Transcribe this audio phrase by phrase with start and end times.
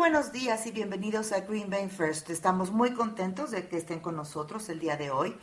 [0.00, 2.30] buenos días y bienvenidos a Green Bay First.
[2.30, 5.36] Estamos muy contentos de que estén con nosotros el día de hoy.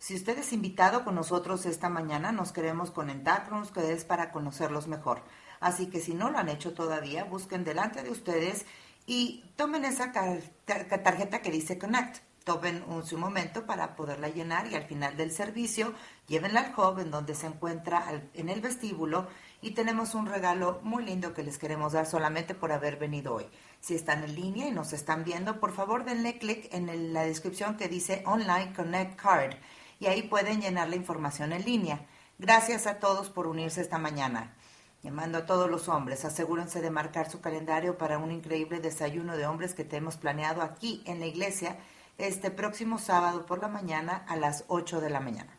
[0.00, 4.88] Si usted es invitado con nosotros esta mañana, nos queremos conectar con ustedes para conocerlos
[4.88, 5.22] mejor.
[5.60, 8.66] Así que si no lo han hecho todavía, busquen delante de ustedes
[9.06, 12.24] y tomen esa tarjeta que dice Connect.
[12.42, 15.94] Tomen un, su momento para poderla llenar y al final del servicio
[16.26, 19.28] llévenla al hub en donde se encuentra en el vestíbulo
[19.60, 23.46] y tenemos un regalo muy lindo que les queremos dar solamente por haber venido hoy.
[23.80, 27.76] Si están en línea y nos están viendo, por favor denle clic en la descripción
[27.76, 29.54] que dice Online Connect Card
[30.00, 32.06] y ahí pueden llenar la información en línea.
[32.38, 34.54] Gracias a todos por unirse esta mañana.
[35.02, 39.46] Llamando a todos los hombres, asegúrense de marcar su calendario para un increíble desayuno de
[39.46, 41.78] hombres que tenemos planeado aquí en la iglesia
[42.18, 45.56] este próximo sábado por la mañana a las 8 de la mañana.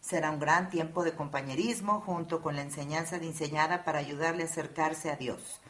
[0.00, 5.10] Será un gran tiempo de compañerismo junto con la enseñanza diseñada para ayudarle a acercarse
[5.10, 5.60] a Dios.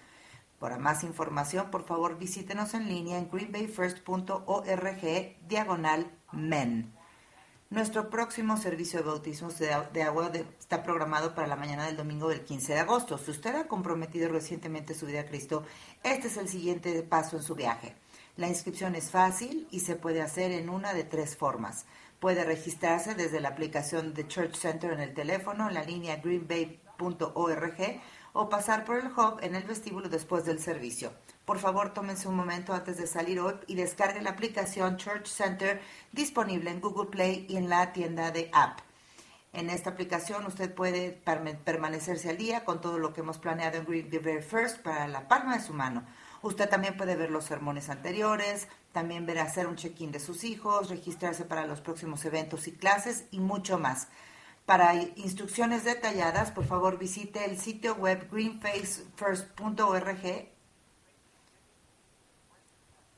[0.65, 6.91] Para más información, por favor, visítenos en línea en greenbayfirst.org diagonal men.
[7.69, 12.47] Nuestro próximo servicio de bautismos de, agua está programado para la mañana del domingo del
[12.47, 13.19] 15 de agosto.
[13.19, 15.65] Si usted ha comprometido recientemente su vida a Cristo,
[16.03, 17.95] este es el siguiente paso en su viaje.
[18.39, 21.85] La inscripción es fácil y se puede hacer en una de tres formas.
[22.21, 28.01] Puede registrarse desde la aplicación de Church Center en el teléfono, en la línea greenbay.org
[28.35, 31.13] o pasar por el hub en el vestíbulo después del servicio.
[31.45, 35.81] Por favor, tómense un momento antes de salir hoy y descarguen la aplicación Church Center
[36.13, 38.81] disponible en Google Play y en la tienda de app.
[39.53, 43.85] En esta aplicación usted puede permanecerse al día con todo lo que hemos planeado en
[43.85, 46.05] Green River First para la palma de su mano.
[46.43, 50.91] Usted también puede ver los sermones anteriores, también ver hacer un check-in de sus hijos,
[50.91, 54.09] registrarse para los próximos eventos y clases y mucho más.
[54.67, 60.55] Para instrucciones detalladas, por favor visite el sitio web greenfacefirst.org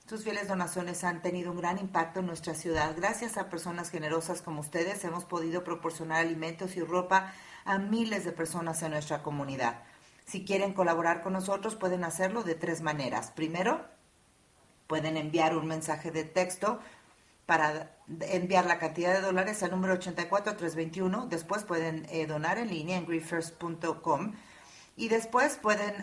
[0.09, 2.95] sus fieles donaciones han tenido un gran impacto en nuestra ciudad.
[2.97, 7.33] Gracias a personas generosas como ustedes hemos podido proporcionar alimentos y ropa
[7.65, 9.83] a miles de personas en nuestra comunidad.
[10.25, 13.33] Si quieren colaborar con nosotros pueden hacerlo de tres maneras.
[13.33, 13.85] Primero,
[14.87, 16.79] pueden enviar un mensaje de texto
[17.47, 21.27] para enviar la cantidad de dólares al número 84321.
[21.27, 24.35] Después pueden eh, donar en línea en griefirst.com
[24.97, 25.95] y después pueden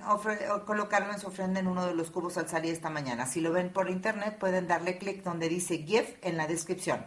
[0.66, 3.26] colocarlo en su ofrenda en uno de los cubos al salir esta mañana.
[3.26, 7.04] Si lo ven por internet, pueden darle clic donde dice GIF en la descripción.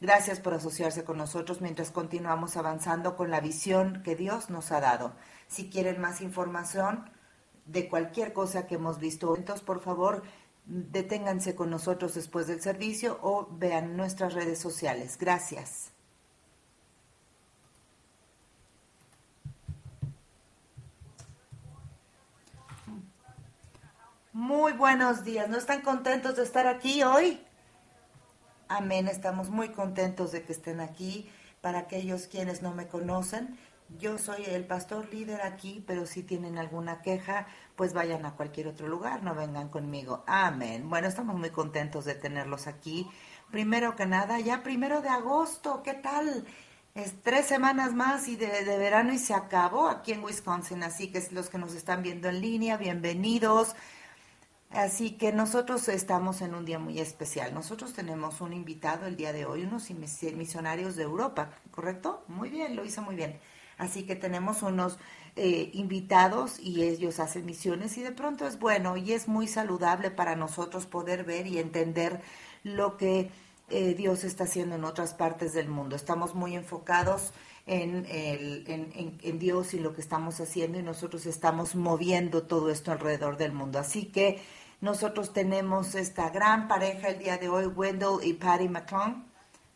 [0.00, 4.80] Gracias por asociarse con nosotros mientras continuamos avanzando con la visión que Dios nos ha
[4.80, 5.12] dado.
[5.46, 7.10] Si quieren más información
[7.66, 10.22] de cualquier cosa que hemos visto, entonces por favor
[10.66, 15.16] deténganse con nosotros después del servicio o vean nuestras redes sociales.
[15.18, 15.92] Gracias.
[24.32, 25.48] Muy buenos días.
[25.48, 27.40] ¿No están contentos de estar aquí hoy?
[28.68, 29.08] Amén.
[29.08, 31.30] Estamos muy contentos de que estén aquí.
[31.62, 33.58] Para aquellos quienes no me conocen,
[33.98, 38.68] yo soy el pastor líder aquí, pero si tienen alguna queja, pues vayan a cualquier
[38.68, 40.24] otro lugar, no vengan conmigo.
[40.26, 40.88] Amén.
[40.90, 43.08] Bueno, estamos muy contentos de tenerlos aquí.
[43.50, 46.44] Primero que nada, ya primero de agosto, ¿qué tal?
[46.94, 48.48] Es tres semanas más y de,
[48.78, 52.40] verano y se acabó aquí en Wisconsin, así que los que nos están viendo en
[52.40, 53.76] línea, bienvenidos.
[54.70, 57.54] Así que nosotros estamos en un día muy especial.
[57.54, 62.24] Nosotros tenemos un invitado el día de hoy, unos misionarios de Europa, ¿correcto?
[62.26, 63.38] Muy bien, lo hizo muy bien.
[63.78, 64.98] Así que tenemos unos
[65.36, 70.10] eh, invitados y ellos hacen misiones y de pronto es bueno y es muy saludable
[70.10, 72.22] para nosotros poder ver y entender
[72.62, 73.30] lo que
[73.68, 75.94] eh, Dios está haciendo en otras partes del mundo.
[75.94, 77.32] Estamos muy enfocados
[77.66, 82.70] en, el, en, en, Dios y lo que estamos haciendo y nosotros estamos moviendo todo
[82.70, 83.78] esto alrededor del mundo.
[83.78, 84.40] Así que
[84.80, 89.24] nosotros tenemos esta gran pareja el día de hoy, Wendell y Patty McClung.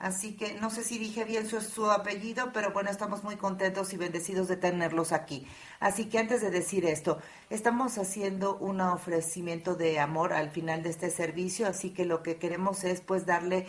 [0.00, 3.98] Así que no sé si dije bien su, apellido, pero bueno, estamos muy contentos y
[3.98, 5.46] bendecidos de tenerlos aquí.
[5.78, 7.18] Así que antes de decir esto,
[7.50, 12.36] estamos haciendo un ofrecimiento de amor al final de este servicio, así que lo que
[12.36, 13.66] queremos es pues darle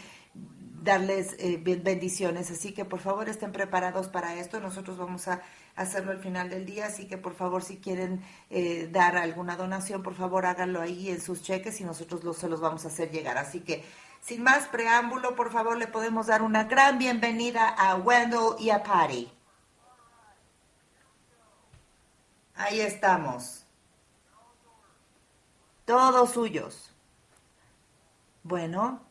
[0.82, 2.50] darles eh, bendiciones.
[2.50, 4.62] Así que por favor estén preparados para esto.
[4.62, 5.42] Nosotros vamos a
[5.76, 10.02] hacerlo al final del día, así que por favor si quieren eh, dar alguna donación,
[10.02, 13.12] por favor háganlo ahí en sus cheques y nosotros los, se los vamos a hacer
[13.12, 13.38] llegar.
[13.38, 13.84] Así que
[14.22, 18.84] sin más preámbulo, por favor le podemos dar una gran bienvenida a Wendell y a
[18.84, 19.32] Patty.
[22.56, 23.66] Ahí estamos.
[25.86, 26.94] Todos suyos.
[28.44, 29.02] Bueno,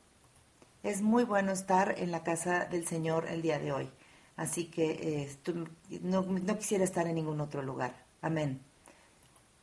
[0.83, 3.91] es muy bueno estar en la casa del Señor el día de hoy.
[4.37, 6.25] Así que eh, no,
[6.57, 8.07] quisiera estar en ningún otro lugar.
[8.23, 8.63] Amén.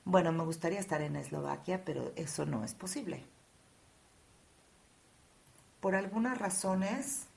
[0.05, 3.25] Bueno, me gustaría estar en Eslovaquia, pero eso no es posible.
[5.79, 7.27] Por algunas razones,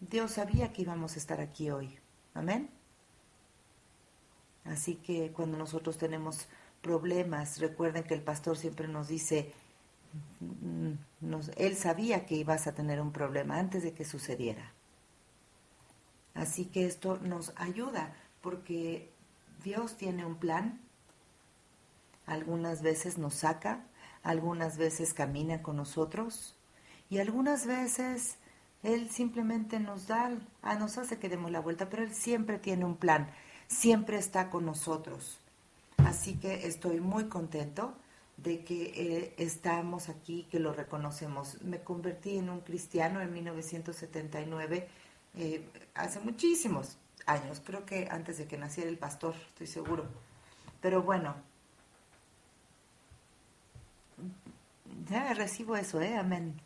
[0.00, 1.98] Dios sabía que íbamos a estar aquí hoy.
[2.34, 2.70] Amén.
[4.64, 6.48] Así que cuando nosotros tenemos
[6.82, 9.52] problemas, recuerden que el pastor siempre nos dice,
[11.56, 14.72] él sabía que ibas a tener un problema antes de que sucediera.
[16.34, 19.10] Así que esto nos ayuda porque
[19.64, 20.80] Dios tiene un plan.
[22.26, 23.84] Algunas veces nos saca,
[24.28, 26.54] algunas veces camina con nosotros
[27.08, 28.36] y algunas veces
[28.82, 30.30] Él simplemente nos da,
[30.60, 33.30] ah, nos hace que demos la vuelta, pero Él siempre tiene un plan,
[33.68, 35.40] siempre está con nosotros.
[35.96, 37.94] Así que estoy muy contento
[38.36, 41.62] de que eh, estamos aquí, que lo reconocemos.
[41.62, 44.88] Me convertí en un cristiano en 1979,
[45.36, 50.04] eh, hace muchísimos años, creo que antes de que naciera el pastor, estoy seguro.
[50.82, 51.34] Pero bueno,
[55.08, 56.16] ya recibo eso, ¿eh?
[56.16, 56.60] Amén.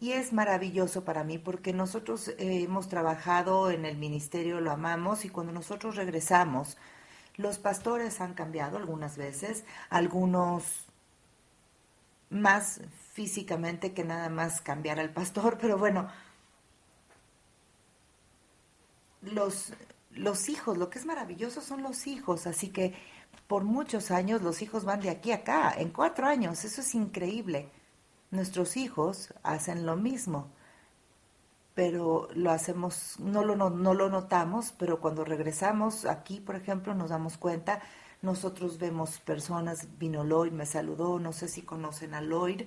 [0.00, 5.24] Y es maravilloso para mí porque nosotros eh, hemos trabajado en el ministerio, lo amamos
[5.24, 6.76] y cuando nosotros regresamos,
[7.36, 10.86] los pastores han cambiado algunas veces, algunos
[12.30, 12.80] más
[13.12, 16.08] físicamente que nada más cambiar al pastor, pero bueno,
[19.20, 19.72] los,
[20.10, 22.94] los hijos, lo que es maravilloso son los hijos, así que
[23.46, 26.94] por muchos años los hijos van de aquí a acá, en cuatro años, eso es
[26.94, 27.68] increíble.
[28.30, 30.48] Nuestros hijos hacen lo mismo,
[31.74, 37.10] pero lo hacemos, no lo, no, lo notamos, pero cuando regresamos aquí, por ejemplo, nos
[37.10, 37.82] damos cuenta,
[38.22, 42.62] nosotros vemos personas, vino Lloyd, me saludó, no sé si conocen a Lloyd,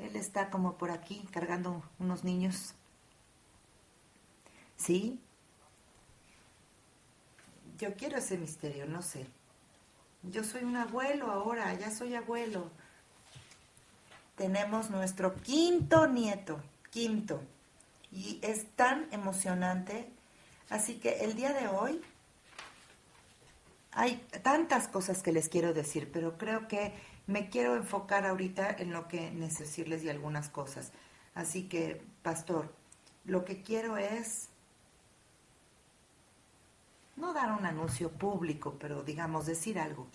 [0.00, 2.74] él está como por aquí cargando unos niños.
[4.76, 5.20] ¿Sí?
[7.78, 9.26] Yo quiero ese misterio, no sé.
[10.30, 12.70] Yo soy un abuelo ahora, ya soy abuelo.
[14.36, 16.60] Tenemos nuestro quinto nieto,
[16.90, 17.40] quinto.
[18.10, 20.08] Y es tan emocionante.
[20.70, 22.00] Así que el día de hoy
[23.92, 26.94] hay tantas cosas que les quiero decir, pero creo que
[27.26, 30.92] me quiero enfocar ahorita en lo que necesito y algunas cosas.
[31.34, 32.74] Así que, pastor,
[33.24, 34.48] lo que quiero es
[37.16, 40.08] no dar un anuncio público, pero digamos decir algo.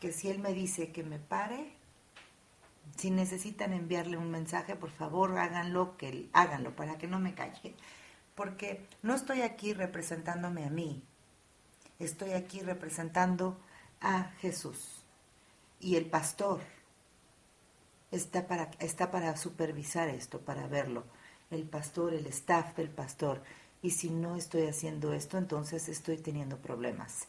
[0.00, 1.72] Que si él me dice que me pare,
[2.96, 7.74] si necesitan enviarle un mensaje, por favor háganlo, que háganlo para que no me calle.
[8.34, 11.02] Porque no estoy aquí representándome a mí,
[11.98, 13.58] estoy aquí representando
[14.00, 15.02] a Jesús.
[15.80, 16.60] Y el pastor
[18.10, 21.04] está para, está para supervisar esto, para verlo
[21.50, 23.42] el pastor, el staff del pastor.
[23.82, 27.28] Y si no estoy haciendo esto, entonces estoy teniendo problemas.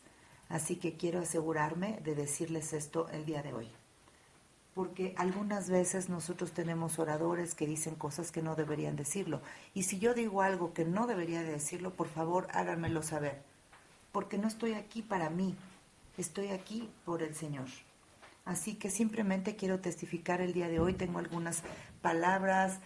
[0.49, 3.69] Así que quiero asegurarme de decirles esto el día de hoy.
[4.73, 9.41] Porque algunas veces nosotros tenemos oradores que dicen cosas que no deberían decirlo.
[9.73, 13.41] Y si yo digo algo que no debería decirlo, por favor háganmelo saber.
[14.11, 15.55] Porque no estoy aquí para mí,
[16.17, 17.65] estoy aquí por el Señor.
[18.45, 20.93] Así que simplemente quiero testificar el día de hoy.
[20.93, 21.63] Tengo algunas
[22.01, 22.79] palabras,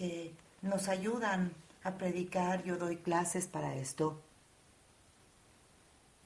[0.00, 0.32] que
[0.62, 1.52] nos ayudan
[1.84, 2.64] a predicar.
[2.64, 4.18] Yo doy clases para esto.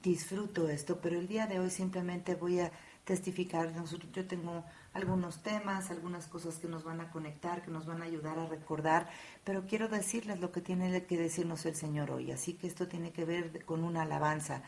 [0.01, 2.71] Disfruto esto, pero el día de hoy simplemente voy a
[3.05, 3.73] testificar.
[4.13, 8.05] yo tengo algunos temas, algunas cosas que nos van a conectar, que nos van a
[8.05, 9.09] ayudar a recordar,
[9.43, 12.31] pero quiero decirles lo que tiene que decirnos el Señor hoy.
[12.31, 14.63] Así que esto tiene que ver con una alabanza.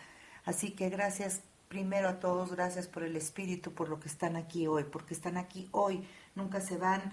[0.44, 4.66] Así que gracias primero a todos, gracias por el Espíritu, por lo que están aquí
[4.66, 7.12] hoy, porque están aquí hoy, nunca se van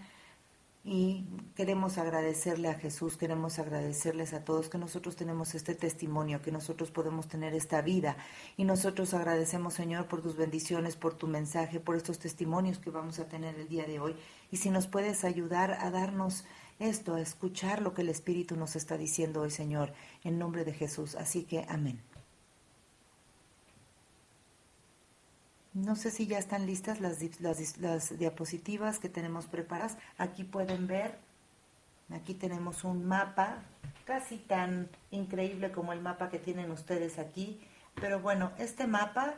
[0.85, 1.25] y
[1.55, 6.91] queremos agradecerle a Jesús, queremos agradecerles a todos que nosotros tenemos este testimonio, que nosotros
[6.91, 8.17] podemos tener esta vida.
[8.57, 13.19] Y nosotros agradecemos, Señor, por tus bendiciones, por tu mensaje, por estos testimonios que vamos
[13.19, 14.15] a tener el día de hoy.
[14.51, 16.43] Y si nos puedes ayudar a darnos
[16.79, 19.93] esto, a escuchar lo que el Espíritu nos está diciendo hoy, Señor,
[20.25, 21.15] en nombre de Jesús.
[21.15, 22.01] Así que amén.
[25.73, 27.19] No sé si ya están listas las,
[27.79, 29.97] las, diapositivas que tenemos preparadas.
[30.19, 31.17] Aquí pueden ver,
[32.13, 33.63] aquí tenemos un mapa,
[34.05, 37.59] casi tan increíble como el mapa que tienen ustedes aquí.
[37.95, 39.33] Pero bueno, este mapa,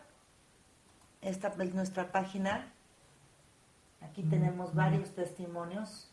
[1.21, 2.69] esta es nuestra página.
[4.01, 6.11] Aquí tenemos varios testimonios.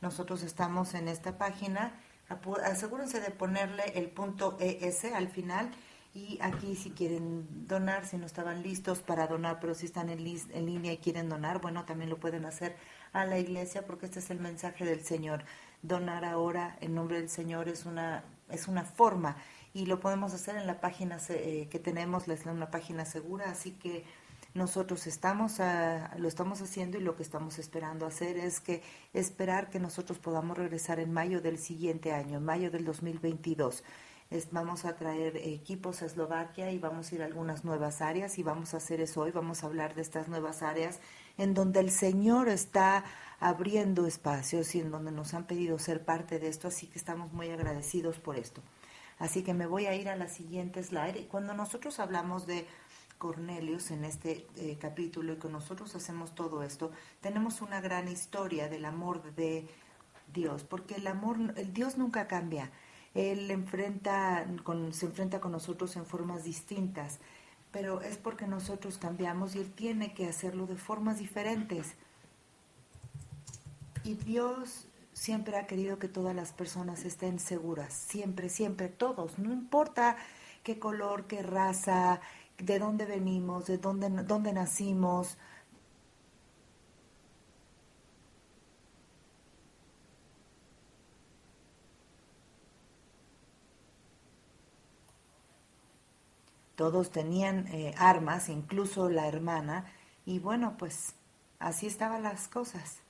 [0.00, 1.92] Nosotros estamos en esta página.
[2.64, 5.70] Asegúrense de ponerle el punto ES al final
[6.14, 10.22] y aquí si quieren donar, si no estaban listos para donar, pero si están en,
[10.22, 12.76] línea y quieren donar, bueno, también lo pueden hacer
[13.12, 15.44] a la iglesia porque este es el mensaje del Señor.
[15.82, 19.36] donar ahora en nombre del Señor es una, es una forma
[19.74, 23.72] y lo podemos hacer en la página eh, que tenemos, es una página segura, así
[23.72, 24.04] que
[24.54, 25.58] nosotros estamos
[26.16, 30.56] lo estamos haciendo y lo que estamos esperando hacer es que esperar que nosotros podamos
[30.56, 33.82] regresar en mayo del siguiente año, en mayo del 2022.
[34.50, 38.42] Vamos a traer equipos a Eslovaquia y vamos a ir a algunas nuevas áreas y
[38.42, 41.00] vamos a hacer eso hoy, vamos a hablar de estas nuevas áreas
[41.38, 43.04] en donde el Señor está
[43.40, 47.32] abriendo espacios y en donde nos han pedido ser parte de esto, así que estamos
[47.32, 48.62] muy agradecidos por esto.
[49.18, 51.20] Así que me voy a ir a la siguiente slide.
[51.20, 52.66] Y cuando nosotros hablamos de
[53.18, 58.68] Cornelius en este eh, capítulo y que nosotros hacemos todo esto, tenemos una gran historia
[58.68, 59.68] del amor de
[60.32, 62.72] Dios, porque el amor, el Dios nunca cambia.
[63.14, 67.18] Él enfrenta con, se enfrenta con nosotros en formas distintas,
[67.70, 71.94] pero es porque nosotros cambiamos y Él tiene que hacerlo de formas diferentes.
[74.02, 79.52] Y Dios siempre ha querido que todas las personas estén seguras, siempre, siempre, todos, no
[79.52, 80.16] importa
[80.62, 82.20] qué color, qué raza,
[82.58, 85.36] de dónde venimos, de dónde, dónde nacimos.
[96.76, 99.86] Todos tenían eh, armas, incluso la hermana,
[100.26, 101.14] y bueno, pues
[101.58, 103.00] así estaban las cosas.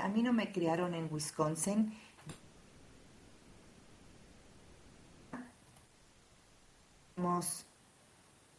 [0.00, 1.94] A mí no me criaron en Wisconsin.
[7.14, 7.66] Tenemos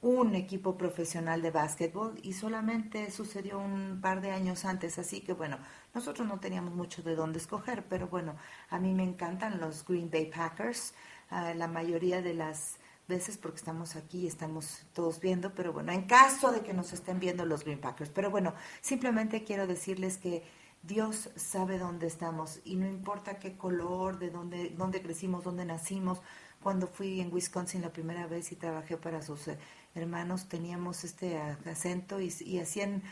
[0.01, 5.33] un equipo profesional de básquetbol y solamente sucedió un par de años antes, así que
[5.33, 5.57] bueno,
[5.93, 8.35] nosotros no teníamos mucho de dónde escoger, pero bueno,
[8.69, 10.95] a mí me encantan los Green Bay Packers,
[11.29, 12.77] ah, la mayoría de las
[13.11, 16.93] veces porque estamos aquí y estamos todos viendo, pero bueno, en caso de que nos
[16.93, 20.43] estén viendo los Green Packers, pero bueno, simplemente quiero decirles que
[20.81, 26.21] Dios sabe dónde estamos y no importa qué color, de dónde, dónde crecimos, dónde nacimos.
[26.63, 29.59] Cuando fui en Wisconsin la primera vez y trabajé para sus eh,
[29.93, 33.03] hermanos, teníamos este acento y, hacían,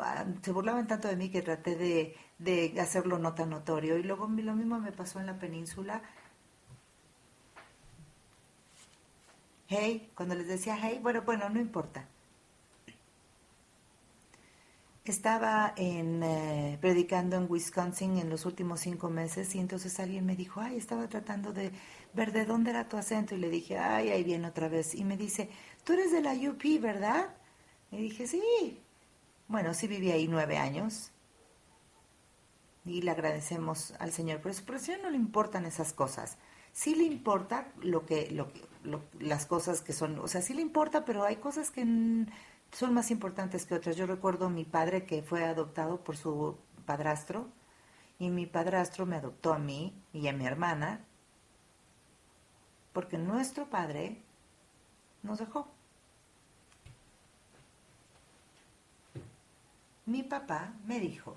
[0.00, 3.98] ah, se burlaban tanto de mí que traté de, de hacerlo no tan notorio.
[3.98, 6.02] Y luego lo mismo me pasó en la península.
[9.68, 12.08] Hey, cuando les decía hey, bueno, bueno, no importa
[15.10, 20.60] estaba eh, predicando en Wisconsin en los últimos cinco meses y entonces alguien me dijo,
[20.60, 21.72] ay, estaba tratando de
[22.14, 24.94] ver de dónde era tu acento y le dije, ay, ahí viene otra vez.
[24.94, 25.50] Y me dice,
[25.84, 27.34] tú eres de la UP, ¿verdad?
[27.90, 28.82] Y dije, sí.
[29.48, 31.10] Bueno, sí viví ahí nueve años
[32.84, 34.40] y le agradecemos al Señor.
[34.42, 36.36] Pero al Señor no le importan esas cosas.
[36.78, 38.52] Sí le importa lo que, lo,
[39.18, 43.10] las cosas que son, o sea, sí le importa, pero hay cosas que son más
[43.10, 43.96] importantes que otras.
[43.96, 46.56] Yo recuerdo a mi padre que fue adoptado por su
[46.86, 47.48] padrastro
[48.20, 51.04] y mi padrastro me adoptó a mí y a mi hermana
[52.92, 54.22] porque nuestro padre
[55.24, 55.66] nos dejó.
[60.06, 61.36] Mi papá me dijo,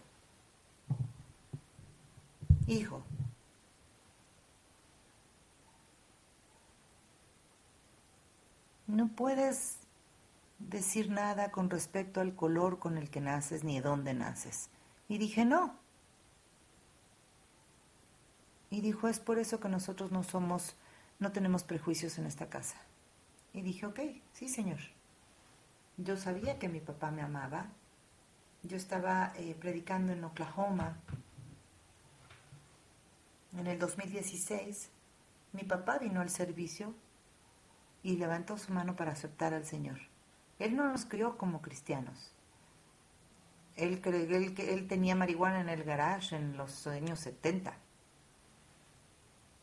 [2.67, 3.03] hijo,
[8.91, 9.77] no puedes
[10.59, 14.69] decir nada con respecto al color con el que naces ni de dónde naces.
[15.07, 15.79] Y dije, no.
[18.69, 20.75] Y dijo, es por eso que nosotros no somos,
[21.19, 22.77] no tenemos prejuicios en esta casa.
[23.53, 23.99] Y dije, ok,
[24.33, 24.79] sí, señor.
[25.97, 27.67] Yo sabía que mi papá me amaba.
[28.63, 30.97] Yo estaba eh, predicando en Oklahoma
[33.57, 34.89] en el 2016.
[35.53, 36.93] Mi papá vino al servicio
[38.03, 39.99] y levantó su mano para aceptar al Señor.
[40.59, 42.33] Él no nos crió como cristianos.
[43.75, 47.73] Él, él, él tenía marihuana en el garage en los años 70.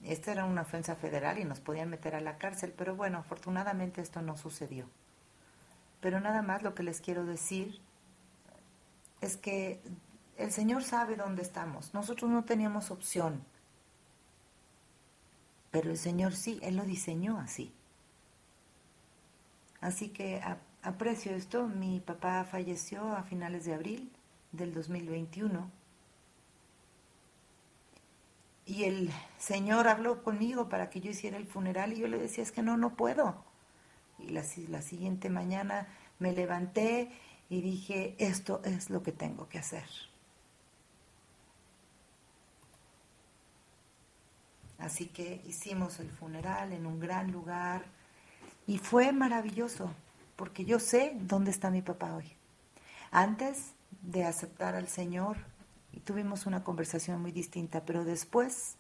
[0.03, 4.01] Esta era una ofensa federal y nos podían meter a la cárcel, pero bueno, afortunadamente
[4.01, 4.89] esto no sucedió.
[6.01, 7.81] Pero nada más lo que les quiero decir
[9.21, 9.83] es que
[10.37, 11.93] el Señor sabe dónde estamos.
[11.95, 13.45] Nosotros no teníamos opción,
[15.73, 17.75] pero el Señor sí, Él lo diseñó así.
[19.81, 20.43] Así que
[20.83, 21.67] aprecio esto.
[21.67, 24.13] Mi papá falleció a finales de abril
[24.53, 25.71] del 2021.
[28.67, 32.43] Y el Señor habló conmigo para que yo hiciera el funeral y yo le decía,
[32.43, 33.43] es que no, no puedo.
[34.19, 37.11] Y la, la siguiente mañana me levanté
[37.49, 39.87] y dije, esto es lo que tengo que hacer.
[44.79, 47.87] Así que hicimos el funeral en un gran lugar
[48.69, 49.91] y fue maravilloso
[50.37, 52.37] porque yo sé dónde está mi papá hoy.
[53.11, 53.73] Antes
[54.03, 55.39] de aceptar al Señor
[56.05, 58.77] tuvimos una conversación muy distinta, pero después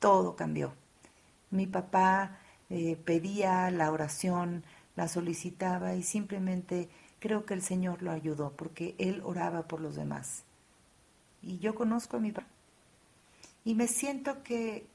[0.00, 0.74] todo cambió.
[1.50, 2.38] Mi papá
[2.68, 4.64] eh, pedía la oración,
[4.96, 6.88] la solicitaba y simplemente
[7.20, 10.44] creo que el Señor lo ayudó porque él oraba por los demás.
[11.42, 12.48] Y yo conozco a mi papá.
[13.64, 14.86] Y me siento que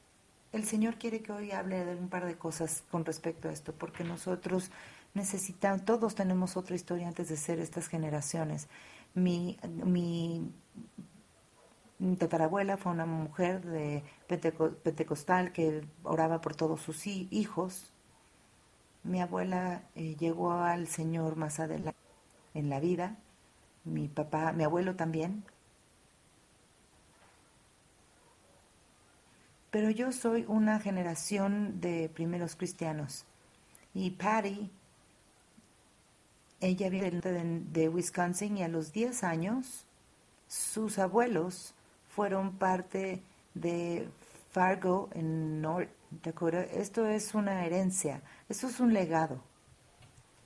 [0.53, 3.73] el Señor quiere que hoy hable de un par de cosas con respecto a esto,
[3.73, 4.71] porque nosotros
[5.13, 8.67] necesitamos, todos tenemos otra historia antes de ser estas generaciones.
[9.13, 9.57] Mi,
[11.99, 14.03] mi tatarabuela fue una mujer de
[14.83, 17.91] pentecostal que oraba por todos sus hijos.
[19.03, 21.97] Mi abuela eh, llegó al Señor más adelante
[22.53, 23.17] en la vida.
[23.83, 25.43] Mi papá, mi abuelo también,
[29.71, 33.25] pero yo soy una generación de primeros cristianos.
[33.93, 34.69] Y Patty,
[36.59, 39.85] ella vive de, de Wisconsin y a los 10 años
[40.47, 41.73] sus abuelos
[42.09, 43.21] fueron parte
[43.53, 44.07] de
[44.51, 45.89] Fargo en North
[46.23, 46.63] Dakota.
[46.63, 49.41] Esto es una herencia, esto es un legado,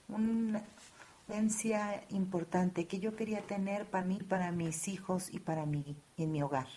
[0.09, 0.63] una
[1.27, 6.31] herencia importante que yo quería tener para mí, para mis hijos y para mí en
[6.31, 6.67] mi hogar.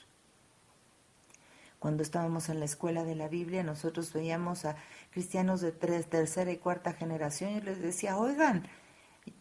[1.84, 4.74] Cuando estábamos en la escuela de la Biblia, nosotros veíamos a
[5.10, 8.66] cristianos de tres, tercera y cuarta generación y les decía, oigan,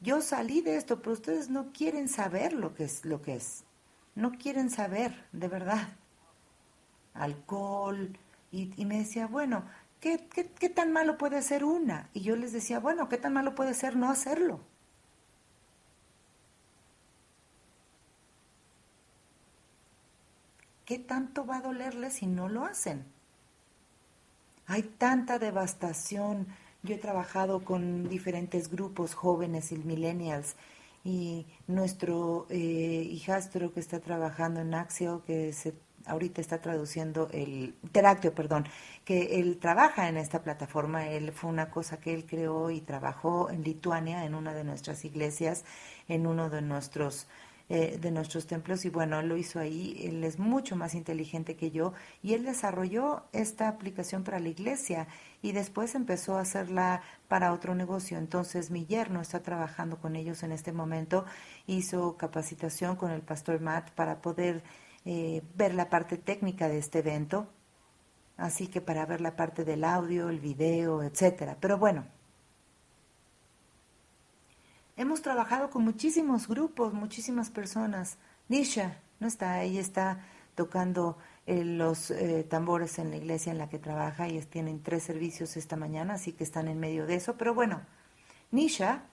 [0.01, 3.63] yo salí de esto, pero ustedes no quieren saber lo que es, lo que es.
[4.13, 5.88] No quieren saber, de verdad.
[7.13, 8.19] Alcohol.
[8.51, 9.63] Y, y me decía, bueno,
[10.01, 12.09] ¿qué, ¿qué, qué tan malo puede ser una?
[12.12, 14.59] Y yo les decía, bueno, ¿qué tan malo puede ser no hacerlo?
[20.86, 23.06] ¿Qué tanto va a dolerles si no lo hacen?
[24.68, 26.48] Hay tanta devastación.
[26.84, 30.56] Yo he trabajado con diferentes grupos jóvenes y millennials
[31.04, 32.56] y nuestro eh,
[33.12, 35.74] hijastro que está trabajando en Axio, que se,
[36.06, 38.66] ahorita está traduciendo el Teractio, perdón,
[39.04, 41.08] que él trabaja en esta plataforma.
[41.08, 45.04] Él fue una cosa que él creó y trabajó en Lituania, en una de nuestras
[45.04, 45.65] iglesias,
[46.08, 47.28] en uno de nuestros
[47.75, 51.55] eh, de nuestros templos y bueno, él lo hizo ahí, él es mucho más inteligente
[51.55, 55.07] que yo y él desarrolló esta aplicación para la iglesia
[55.41, 58.19] y después empezó a hacerla para otro negocio.
[58.19, 61.25] Entonces mi yerno está trabajando con ellos en este momento,
[61.65, 64.63] hizo capacitación con el pastor Matt para poder
[65.05, 67.47] eh, ver la parte técnica de este evento,
[68.38, 71.57] así que para ver la parte del audio, el video, etcétera.
[71.59, 72.05] Pero bueno,
[74.95, 78.17] Hemos trabajado con muchísimos grupos, muchísimas personas.
[78.47, 83.69] Nisha no está, ella está tocando eh, los eh, tambores en la iglesia en la
[83.69, 84.27] que trabaja.
[84.27, 87.36] y tienen tres servicios esta mañana, así que están en medio de eso.
[87.38, 87.82] Pero bueno,
[88.51, 89.03] Nisha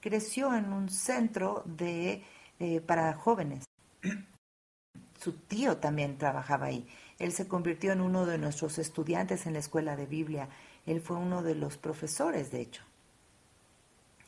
[0.00, 2.24] creció en un centro de,
[2.60, 3.64] eh, para jóvenes.
[5.20, 6.86] Su tío también trabajaba ahí.
[7.18, 10.48] Él se convirtió en uno de nuestros estudiantes en la escuela de Biblia
[10.90, 12.82] él fue uno de los profesores, de hecho.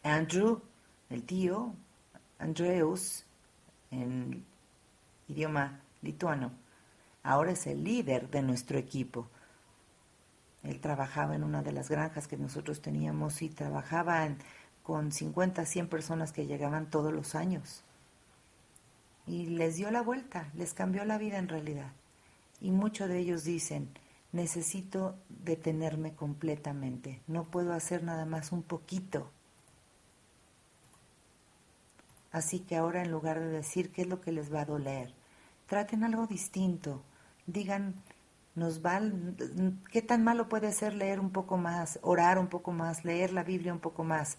[0.05, 0.63] Andrew,
[1.11, 1.75] el tío,
[2.39, 3.25] Andreus,
[3.91, 4.45] en
[5.27, 6.53] idioma lituano,
[7.25, 9.29] ahora es el líder de nuestro equipo.
[10.63, 14.29] Él trabajaba en una de las granjas que nosotros teníamos y trabajaba
[14.85, 17.83] con 50, 100 personas que llegaban todos los años.
[19.27, 21.91] Y les dio la vuelta, les cambió la vida en realidad.
[22.61, 23.89] Y muchos de ellos dicen,
[24.33, 29.31] necesito detenerme completamente, no puedo hacer nada más un poquito.
[32.33, 35.13] Así que ahora en lugar de decir qué es lo que les va a doler,
[35.67, 37.03] traten algo distinto,
[37.47, 37.95] digan,
[38.55, 39.01] nos va,
[39.91, 43.45] qué tan malo puede ser leer un poco más, orar un poco más, leer la
[43.45, 44.39] Biblia un poco más,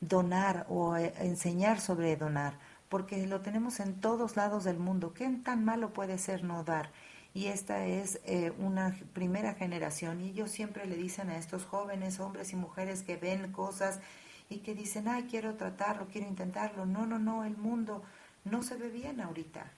[0.00, 5.28] donar o eh, enseñar sobre donar, porque lo tenemos en todos lados del mundo, qué
[5.44, 6.90] tan malo puede ser no dar
[7.34, 12.20] y esta es eh, una primera generación y ellos siempre le dicen a estos jóvenes,
[12.20, 14.00] hombres y mujeres que ven cosas
[14.48, 16.86] y que dicen, ay, quiero tratarlo, quiero intentarlo.
[16.86, 18.02] No, no, no, el mundo
[18.44, 19.70] no se ve bien ahorita,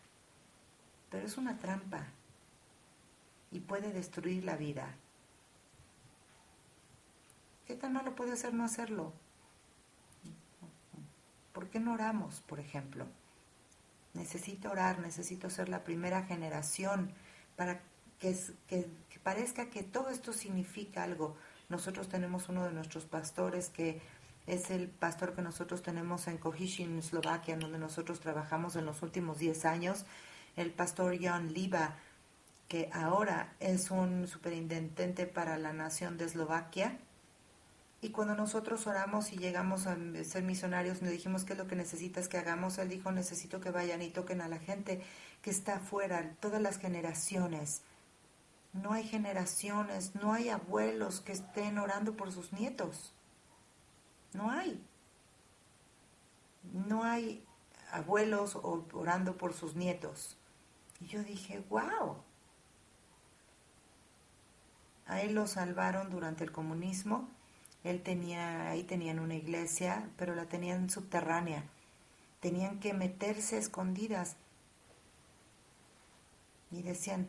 [1.11, 2.07] pero es una trampa
[3.51, 4.95] y puede destruir la vida.
[7.67, 9.13] ¿Qué tan malo puede ser no hacerlo?
[11.53, 13.07] ¿Por qué no oramos, por ejemplo?
[14.15, 17.13] Necesito orar, necesito ser la primera generación
[17.61, 17.83] para
[18.19, 18.35] que,
[19.23, 21.37] parezca que todo esto significa algo.
[21.69, 24.01] Nosotros tenemos uno de nuestros pastores que
[24.47, 29.39] es el pastor que nosotros tenemos en Kohishin, Eslovaquia, donde nosotros trabajamos en los últimos
[29.39, 30.07] 10 años,
[30.57, 31.97] el pastor Jan Liba,
[32.67, 36.97] que ahora es un superintendente para la nación de Eslovaquia.
[38.01, 41.77] Y cuando nosotros oramos y llegamos a ser misionarios, le dijimos, ¿qué es lo que
[41.77, 42.79] necesitas que hagamos?
[42.79, 45.03] Él dijo, necesito que vayan y toquen a la gente
[45.43, 47.83] que está afuera, todas las generaciones.
[48.73, 53.15] No hay generaciones, no hay abuelos que estén orando por sus nietos.
[54.33, 54.85] No hay.
[56.73, 57.45] No hay
[57.91, 60.37] abuelos orando por sus nietos.
[61.01, 62.19] Y yo dije, wow.
[65.07, 67.29] A él lo salvaron durante el comunismo
[67.83, 71.65] él tenía, ahí tenían una iglesia, pero la tenían subterránea.
[72.41, 74.37] Tenían que meterse escondidas.
[76.71, 77.29] Y decían,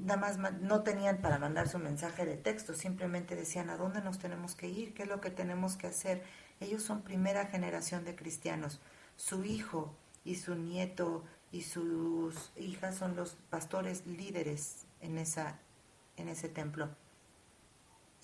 [0.00, 4.18] nada más no tenían para mandar su mensaje de texto, simplemente decían, ¿a dónde nos
[4.18, 4.94] tenemos que ir?
[4.94, 6.22] ¿Qué es lo que tenemos que hacer?
[6.60, 8.80] Ellos son primera generación de cristianos.
[9.16, 9.94] Su hijo
[10.24, 15.58] y su nieto y sus hijas son los pastores líderes en, esa,
[16.16, 16.88] en ese templo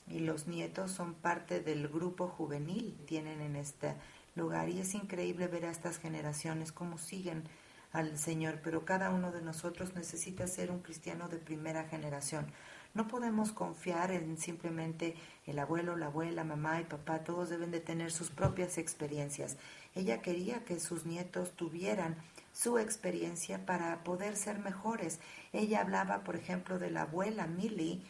[0.09, 3.94] y los nietos son parte del grupo juvenil, tienen en este
[4.35, 4.68] lugar.
[4.68, 7.44] Y es increíble ver a estas generaciones cómo siguen
[7.92, 12.46] al Señor, pero cada uno de nosotros necesita ser un cristiano de primera generación.
[12.94, 15.14] No podemos confiar en simplemente
[15.46, 19.57] el abuelo, la abuela, mamá y papá, todos deben de tener sus propias experiencias.
[19.94, 22.16] Ella quería que sus nietos tuvieran
[22.52, 25.20] su experiencia para poder ser mejores.
[25.52, 28.02] Ella hablaba, por ejemplo, de la abuela Millie,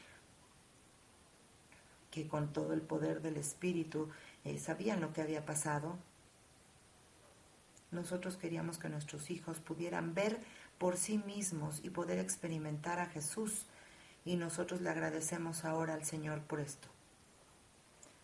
[2.11, 4.11] que con todo el poder del Espíritu
[4.45, 5.97] eh, sabían lo que había pasado.
[7.93, 10.41] Nosotros queríamos que nuestros hijos pudieran ver
[10.79, 13.67] por sí mismos y poder experimentar a Jesús.
[14.25, 16.89] Y nosotros le agradecemos ahora al Señor por esto.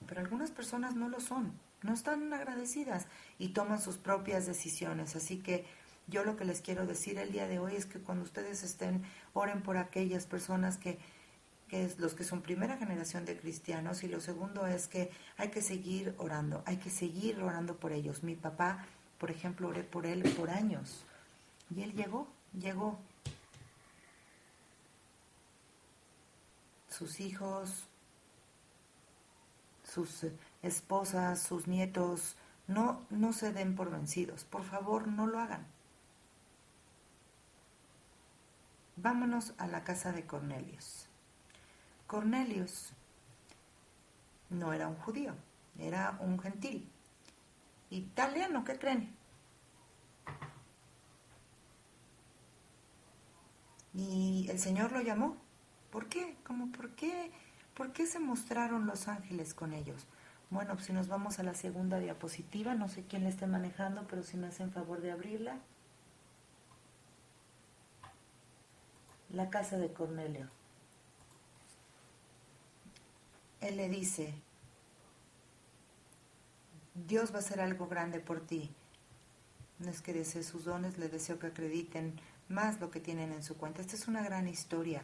[0.07, 1.53] Pero algunas personas no lo son,
[1.83, 3.07] no están agradecidas
[3.39, 5.17] y toman sus propias decisiones.
[5.17, 5.67] Así que
[6.07, 9.03] yo lo que les quiero decir el día de hoy es que cuando ustedes estén,
[9.35, 10.99] oren por aquellas personas que
[11.69, 15.51] que es los que son primera generación de cristianos, y lo segundo es que hay
[15.51, 18.23] que seguir orando, hay que seguir orando por ellos.
[18.23, 18.87] Mi papá,
[19.19, 21.05] por ejemplo, oré por él por años,
[21.75, 22.29] y él llegó,
[22.59, 22.99] llegó.
[26.89, 27.85] Sus hijos,
[29.85, 30.27] sus
[30.63, 35.67] esposas, sus nietos, no, no se den por vencidos, por favor, no lo hagan.
[38.97, 41.07] Vámonos a la casa de Cornelius.
[42.07, 42.91] Cornelius
[44.51, 45.35] no era un judío,
[45.79, 46.91] era un gentil.
[47.91, 49.15] Italiano, ¿qué creen?
[53.95, 55.37] Y el Señor lo llamó.
[55.91, 56.37] ¿Por qué?
[56.45, 57.31] ¿Cómo por qué?
[57.75, 60.07] ¿Por qué se mostraron los ángeles con ellos?
[60.51, 64.07] Bueno, pues si nos vamos a la segunda diapositiva, no sé quién la esté manejando,
[64.09, 65.59] pero si me hacen favor de abrirla.
[69.31, 70.49] La casa de Cornelio
[73.61, 74.35] él le dice,
[77.07, 78.71] Dios va a hacer algo grande por ti.
[79.79, 83.43] No es que desee sus dones, le deseo que acrediten más lo que tienen en
[83.43, 83.81] su cuenta.
[83.81, 85.03] Esta es una gran historia,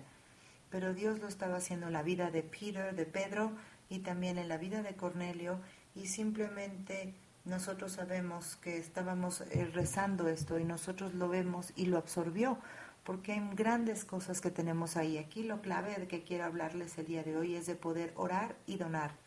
[0.70, 3.52] pero Dios lo estaba haciendo en la vida de Peter, de Pedro
[3.88, 5.60] y también en la vida de Cornelio
[5.94, 11.98] y simplemente nosotros sabemos que estábamos eh, rezando esto y nosotros lo vemos y lo
[11.98, 12.58] absorbió
[13.04, 15.18] porque hay grandes cosas que tenemos ahí.
[15.18, 18.56] Aquí lo clave de que quiero hablarles el día de hoy es de poder orar
[18.66, 19.23] y donar.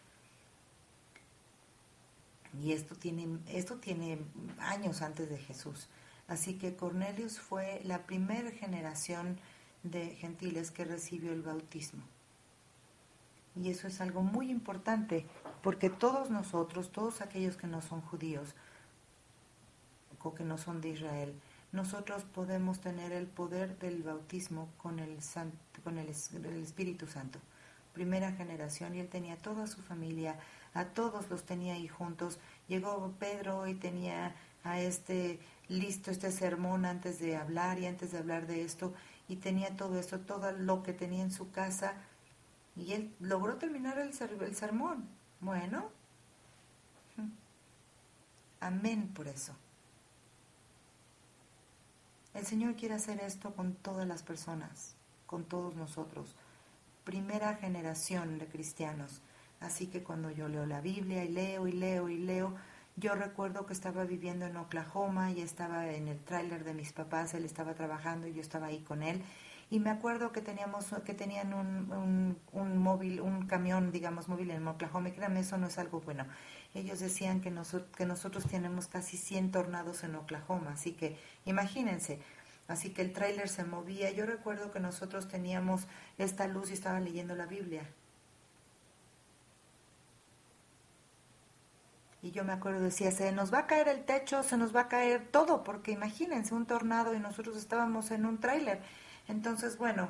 [2.61, 4.19] Y esto tiene, esto tiene
[4.59, 5.89] años antes de Jesús.
[6.27, 9.39] Así que Cornelius fue la primera generación
[9.83, 12.03] de gentiles que recibió el bautismo.
[13.55, 15.25] Y eso es algo muy importante,
[15.63, 18.53] porque todos nosotros, todos aquellos que no son judíos
[20.21, 21.33] o que no son de Israel,
[21.71, 25.17] nosotros podemos tener el poder del bautismo con el,
[25.83, 27.39] con el, Espíritu Santo.
[27.93, 30.37] Primera generación, y él tenía toda su familia,
[30.77, 32.39] a todos los tenía ahí juntos.
[32.67, 38.19] Llegó Pedro y tenía a este listo este sermón antes de hablar y antes de
[38.19, 38.93] hablar de esto,
[39.27, 41.95] y tenía todo esto, todo lo que tenía en su casa,
[42.75, 44.11] y él logró terminar el,
[44.41, 45.09] el sermón.
[45.41, 45.89] Bueno,
[48.59, 49.53] amén por eso.
[52.33, 56.35] El Señor quiere hacer esto con todas las personas, con todos nosotros.
[57.03, 59.21] Primera generación de cristianos.
[59.59, 62.55] Así que cuando yo leo la Biblia y leo y leo y leo,
[62.95, 67.33] yo recuerdo que estaba viviendo en Oklahoma y estaba en el tráiler de mis papás,
[67.33, 69.21] él estaba trabajando y yo estaba ahí con él.
[69.69, 74.67] Y me acuerdo que teníamos, que tenían un, un, móvil, un camión, digamos, móvil en
[74.67, 75.09] Oklahoma.
[75.09, 76.25] Y créanme, eso no es algo bueno.
[76.73, 77.53] Ellos decían que,
[77.97, 82.19] que nosotros tenemos casi 100 tornados en Oklahoma, así que imagínense.
[82.67, 84.11] Así que el tráiler se movía.
[84.11, 87.83] Yo recuerdo que nosotros teníamos esta luz y estaba leyendo la Biblia.
[92.21, 94.81] Y yo me acuerdo, decía, se nos va a caer el techo, se nos va
[94.81, 98.81] a caer todo, porque imagínense un tornado y nosotros estábamos en un tráiler.
[99.27, 100.09] Entonces, bueno,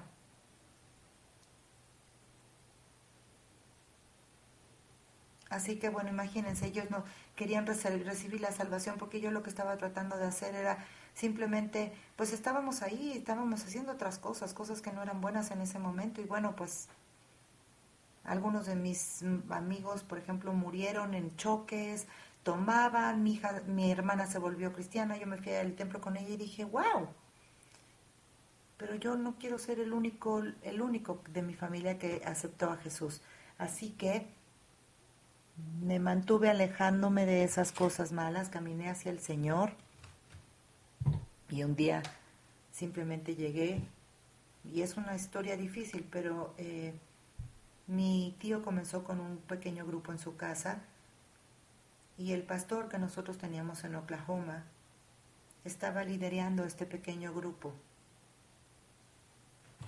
[5.50, 7.04] Así que bueno, imagínense, ellos no
[7.36, 12.34] querían recibir la salvación porque yo lo que estaba tratando de hacer era simplemente, pues
[12.34, 16.26] estábamos ahí, estábamos haciendo otras cosas, cosas que no eran buenas en ese momento y
[16.26, 16.90] bueno, pues
[18.28, 22.08] algunos de mis amigos, por ejemplo, murieron en choques,
[22.44, 26.30] tomaban, mi hija, mi hermana se volvió cristiana, yo me fui al templo con ella
[26.30, 27.08] y dije, wow,
[28.78, 32.78] pero yo no quiero ser el único, el único de mi familia que aceptó a
[32.78, 33.22] Jesús.
[33.58, 34.28] Así que
[35.82, 39.72] me mantuve alejándome de esas cosas malas, caminé hacia el Señor
[41.50, 42.04] y un día
[42.72, 43.82] simplemente llegué
[44.66, 46.94] y es una historia difícil, pero eh,
[47.88, 50.82] mi tío comenzó con un pequeño grupo en su casa
[52.18, 54.66] y el pastor que nosotros teníamos en Oklahoma
[55.64, 57.74] estaba liderando este pequeño grupo.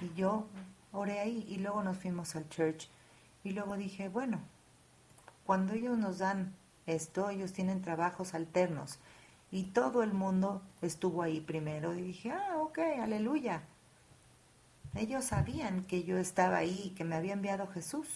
[0.01, 0.47] Y yo
[0.91, 2.87] oré ahí y luego nos fuimos al church
[3.43, 4.39] y luego dije, bueno,
[5.45, 6.53] cuando ellos nos dan
[6.85, 8.99] esto, ellos tienen trabajos alternos.
[9.51, 11.95] Y todo el mundo estuvo ahí primero.
[11.95, 13.63] Y dije, ah, ok, aleluya.
[14.95, 18.07] Ellos sabían que yo estaba ahí, que me había enviado Jesús.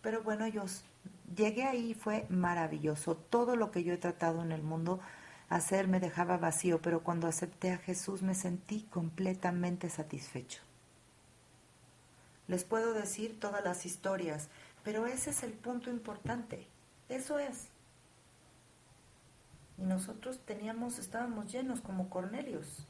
[0.00, 0.84] Pero bueno, ellos
[1.36, 3.16] llegué ahí fue maravilloso.
[3.16, 5.00] Todo lo que yo he tratado en el mundo
[5.48, 10.62] hacer me dejaba vacío, pero cuando acepté a Jesús me sentí completamente satisfecho.
[12.46, 14.48] Les puedo decir todas las historias
[14.88, 16.66] pero ese es el punto importante.
[17.10, 17.68] Eso es.
[19.76, 22.86] Y nosotros teníamos, estábamos llenos como Cornelios.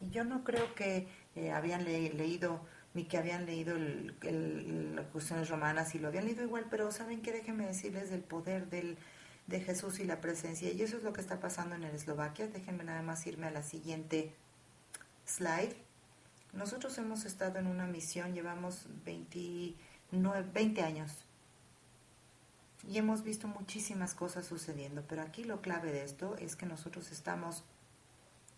[0.00, 2.60] Y yo no creo que eh, habían leído,
[2.94, 7.32] ni que habían leído las cuestiones romanas, y lo habían leído igual, pero saben que
[7.32, 8.98] déjenme decirles del poder del,
[9.46, 10.70] de Jesús y la presencia.
[10.72, 12.48] Y eso es lo que está pasando en el Eslovaquia.
[12.48, 14.34] Déjenme nada más irme a la siguiente
[15.24, 15.74] slide.
[16.52, 21.26] Nosotros hemos estado en una misión, llevamos 29, 20 años
[22.88, 27.10] y hemos visto muchísimas cosas sucediendo, pero aquí lo clave de esto es que nosotros
[27.10, 27.64] estamos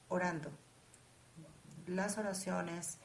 [0.09, 0.51] orando.
[1.89, 2.99] Las oraciones,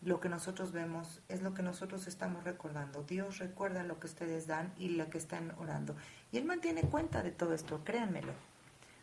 [0.00, 3.02] lo que nosotros vemos es lo que nosotros estamos recordando.
[3.02, 5.94] Dios recuerda lo que ustedes dan y lo que están orando.
[6.32, 8.32] Y Él mantiene cuenta de todo esto, créanmelo.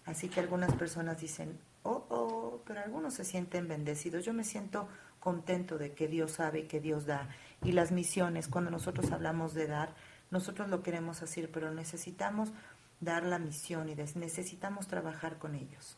[0.05, 4.25] Así que algunas personas dicen, oh, oh, pero algunos se sienten bendecidos.
[4.25, 4.87] Yo me siento
[5.19, 7.29] contento de que Dios sabe que Dios da.
[7.63, 9.93] Y las misiones, cuando nosotros hablamos de dar,
[10.31, 12.53] nosotros lo queremos hacer, pero necesitamos
[13.01, 15.95] dar la misión y necesitamos trabajar con ellos.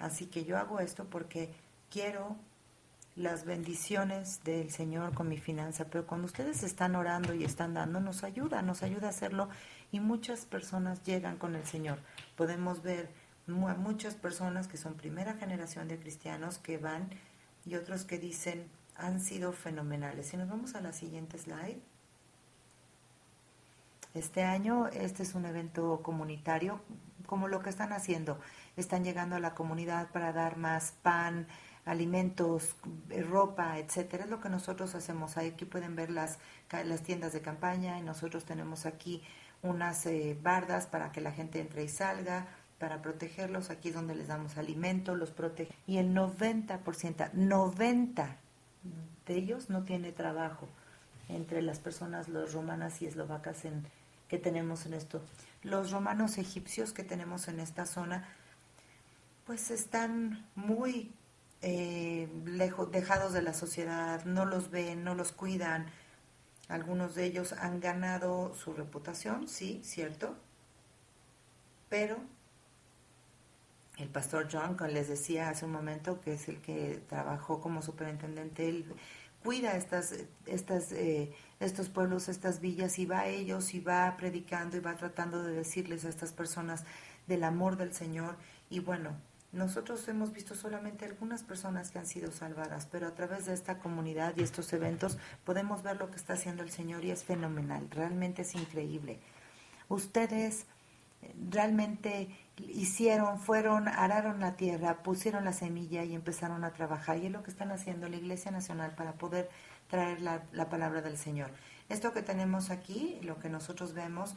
[0.00, 1.54] Así que yo hago esto porque
[1.90, 2.36] quiero
[3.14, 8.00] las bendiciones del Señor con mi finanza, pero cuando ustedes están orando y están dando,
[8.00, 9.48] nos ayuda, nos ayuda a hacerlo
[9.90, 11.98] y muchas personas llegan con el Señor.
[12.36, 13.10] Podemos ver
[13.46, 17.10] muchas personas que son primera generación de cristianos que van
[17.66, 20.28] y otros que dicen han sido fenomenales.
[20.28, 21.80] Si nos vamos a la siguiente slide.
[24.14, 26.80] Este año este es un evento comunitario
[27.26, 28.38] como lo que están haciendo.
[28.76, 31.46] Están llegando a la comunidad para dar más pan,
[31.84, 32.76] alimentos,
[33.28, 34.24] ropa, etcétera.
[34.24, 35.36] Es lo que nosotros hacemos.
[35.36, 36.38] Aquí pueden ver las,
[36.70, 39.22] las tiendas de campaña y nosotros tenemos aquí
[39.62, 42.46] unas eh, bardas para que la gente entre y salga
[42.78, 43.70] para protegerlos.
[43.70, 45.72] Aquí es donde les damos alimento, los protege.
[45.86, 48.36] Y el 90%, 90
[49.26, 50.68] de ellos no tiene trabajo
[51.28, 53.86] entre las personas, los romanas y eslovacas en,
[54.28, 55.22] que tenemos en esto.
[55.62, 58.28] Los romanos egipcios que tenemos en esta zona,
[59.46, 61.12] pues están muy
[61.62, 65.86] eh, lejos, dejados de la sociedad, no los ven, no los cuidan.
[66.68, 70.36] Algunos de ellos han ganado su reputación, sí, cierto,
[71.88, 72.16] pero
[73.98, 77.82] el pastor John, como les decía hace un momento, que es el que trabajó como
[77.82, 78.86] superintendente, él
[79.42, 80.14] cuida estas,
[80.46, 84.96] estas, eh, estos pueblos, estas villas, y va a ellos y va predicando y va
[84.96, 86.84] tratando de decirles a estas personas
[87.26, 88.36] del amor del Señor.
[88.70, 89.10] Y bueno,
[89.52, 93.78] nosotros hemos visto solamente algunas personas que han sido salvadas, pero a través de esta
[93.78, 97.88] comunidad y estos eventos podemos ver lo que está haciendo el Señor y es fenomenal,
[97.90, 99.20] realmente es increíble.
[99.88, 100.66] Ustedes
[101.50, 107.18] realmente hicieron, fueron, araron la tierra, pusieron la semilla y empezaron a trabajar.
[107.18, 109.50] Y es lo que están haciendo la Iglesia Nacional para poder
[109.88, 111.50] traer la, la palabra del Señor.
[111.88, 114.34] Esto que tenemos aquí, lo que nosotros vemos,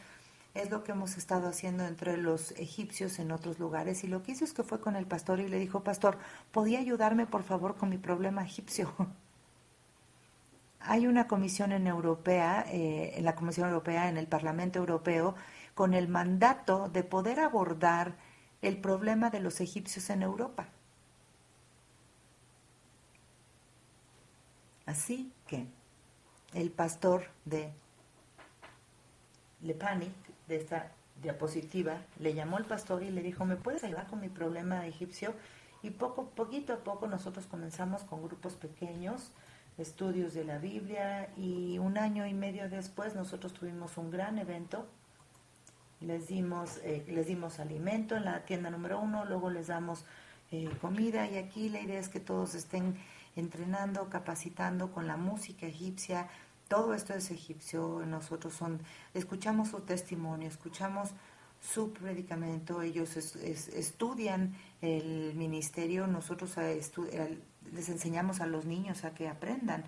[0.55, 4.03] es lo que hemos estado haciendo entre los egipcios en otros lugares.
[4.03, 6.17] Y lo que hizo es que fue con el pastor y le dijo, pastor,
[6.51, 8.91] ¿podía ayudarme por favor con mi problema egipcio?
[10.87, 15.35] hay una comisión en Europea, eh, en la Comisión Europea, en el Parlamento Europeo,
[15.73, 18.15] con el mandato de poder abordar
[18.61, 20.67] el problema de los egipcios en Europa.
[24.85, 25.67] Así que
[26.53, 27.73] el pastor de
[29.61, 30.11] Lepani,
[30.47, 34.29] de esta diapositiva, le llamó al pastor y le dijo, ¿me puedes ayudar con mi
[34.29, 35.33] problema egipcio?
[35.81, 39.31] Y poco, poquito a poco nosotros comenzamos con grupos pequeños,
[39.77, 44.87] estudios de la Biblia y un año y medio después nosotros tuvimos un gran evento.
[46.01, 50.05] Les dimos, eh, les dimos alimento en la tienda número uno, luego les damos
[50.51, 52.95] eh, comida y aquí la idea es que todos estén
[53.35, 56.27] entrenando, capacitando con la música egipcia.
[56.67, 58.81] Todo esto es egipcio, nosotros son,
[59.13, 61.09] escuchamos su testimonio, escuchamos
[61.61, 69.85] su predicamento, ellos estudian el ministerio, nosotros les enseñamos a los niños a que aprendan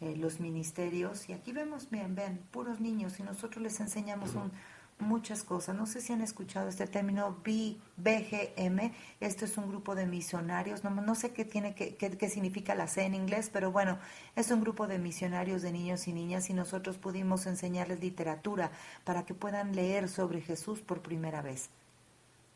[0.00, 4.50] eh, los ministerios y aquí vemos, bien, ven, puros niños y nosotros les enseñamos un,
[4.98, 5.74] muchas cosas.
[5.76, 8.92] No sé si han escuchado este término BGM.
[9.20, 10.84] Esto es un grupo de misionarios.
[10.84, 13.98] No, no sé qué, tiene, qué, qué, significa la C en inglés, pero bueno,
[14.36, 18.70] es un grupo de misionarios de niños y niñas y nosotros pudimos enseñarles literatura
[19.04, 21.70] para que puedan leer sobre Jesús por primera vez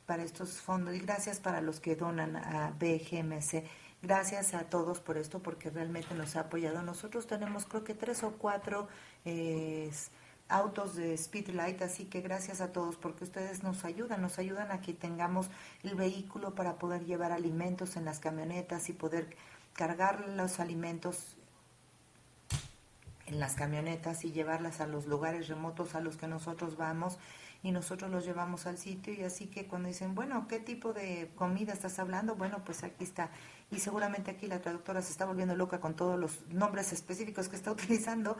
[0.06, 0.94] para estos fondos.
[0.94, 3.64] Y gracias para los que donan a BGMC.
[4.00, 6.82] Gracias a todos por esto, porque realmente nos ha apoyado.
[6.82, 8.88] Nosotros tenemos creo que tres o cuatro...
[9.24, 9.90] Eh,
[10.48, 14.80] autos de Speedlight, así que gracias a todos porque ustedes nos ayudan, nos ayudan a
[14.80, 15.50] que tengamos
[15.82, 19.36] el vehículo para poder llevar alimentos en las camionetas y poder
[19.74, 21.36] cargar los alimentos
[23.26, 27.18] en las camionetas y llevarlas a los lugares remotos a los que nosotros vamos
[27.62, 31.30] y nosotros los llevamos al sitio y así que cuando dicen, bueno, ¿qué tipo de
[31.34, 32.36] comida estás hablando?
[32.36, 33.30] Bueno, pues aquí está.
[33.70, 37.56] Y seguramente aquí la traductora se está volviendo loca con todos los nombres específicos que
[37.56, 38.38] está utilizando,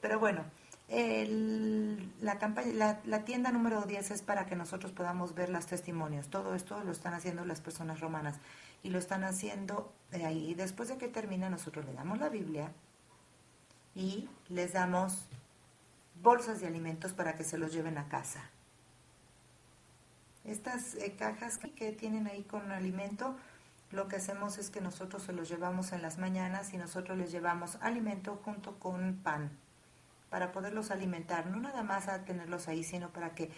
[0.00, 0.44] pero bueno,
[0.90, 6.28] la, tienda número 10 es para que nosotros podamos ver los testimonios.
[6.28, 8.38] Todo esto lo están haciendo las personas romanas
[8.82, 10.54] y lo están haciendo de ahí.
[10.54, 12.72] Después de que termina, nosotros le damos la Biblia
[13.94, 15.26] y les damos
[16.22, 18.50] bolsas de alimentos para que se los lleven a casa.
[20.44, 23.36] Estas eh, cajas que tienen ahí con alimento,
[23.92, 27.30] lo que hacemos es que nosotros se los llevamos en las mañanas y nosotros les
[27.30, 29.50] llevamos alimento junto con pan
[30.30, 33.50] para poderlos alimentar, no nada más a tenerlos ahí, sino para que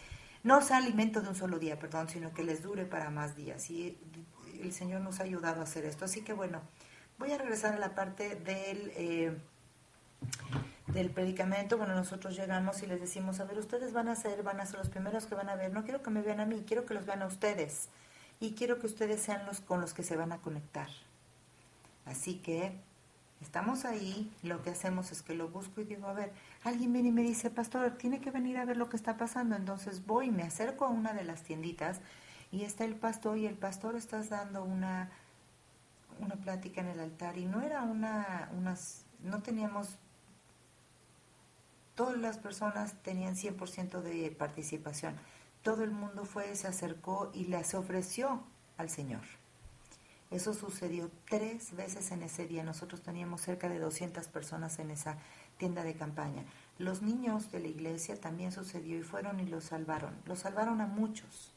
[0.42, 3.70] no sea alimento de un solo día, perdón, sino que les dure para más días.
[3.70, 3.96] Y
[4.60, 6.04] el Señor nos ha ayudado a hacer esto.
[6.04, 6.62] Así que bueno,
[7.18, 9.36] voy a regresar a la parte del, eh,
[10.88, 11.78] del predicamento.
[11.78, 14.78] Bueno, nosotros llegamos y les decimos, a ver, ustedes van a ser, van a ser
[14.78, 15.72] los primeros que van a ver.
[15.72, 17.88] No quiero que me vean a mí, quiero que los vean a ustedes.
[18.40, 20.88] Y quiero que ustedes sean los con los que se van a conectar.
[22.04, 22.80] Así que
[23.42, 26.32] estamos ahí, lo que hacemos es que lo busco y digo, a ver,
[26.64, 29.56] alguien viene y me dice, pastor, tiene que venir a ver lo que está pasando.
[29.56, 32.00] Entonces voy, me acerco a una de las tienditas
[32.50, 35.10] y está el pastor y el pastor está dando una,
[36.20, 39.98] una plática en el altar y no era una, unas, no teníamos,
[41.94, 45.16] todas las personas tenían 100% de participación.
[45.62, 48.42] Todo el mundo fue, se acercó y le se ofreció
[48.78, 49.41] al Señor.
[50.32, 52.64] Eso sucedió tres veces en ese día.
[52.64, 55.18] Nosotros teníamos cerca de 200 personas en esa
[55.58, 56.44] tienda de campaña.
[56.78, 60.16] Los niños de la iglesia también sucedió y fueron y los salvaron.
[60.24, 61.52] Los salvaron a muchos.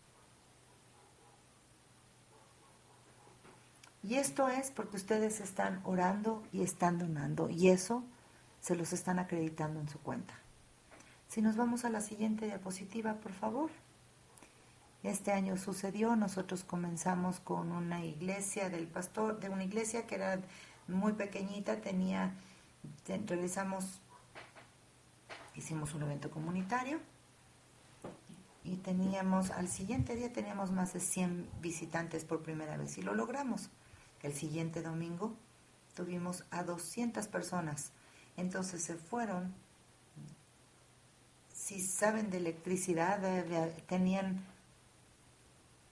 [4.03, 7.49] Y esto es porque ustedes están orando y están donando.
[7.49, 8.03] Y eso
[8.59, 10.33] se los están acreditando en su cuenta.
[11.29, 13.71] Si nos vamos a la siguiente diapositiva, por favor.
[15.05, 20.41] Este año sucedió, nosotros comenzamos con una iglesia del pastor, de una iglesia que era
[20.87, 22.33] muy pequeñita, tenía,
[23.27, 24.01] realizamos,
[25.53, 26.99] hicimos un evento comunitario
[28.63, 33.13] y teníamos, al siguiente día teníamos más de 100 visitantes por primera vez y lo
[33.13, 33.69] logramos.
[34.23, 35.35] El siguiente domingo
[35.93, 37.91] tuvimos a 200 personas,
[38.37, 39.53] entonces se fueron,
[41.53, 43.21] si saben de electricidad,
[43.85, 44.54] tenían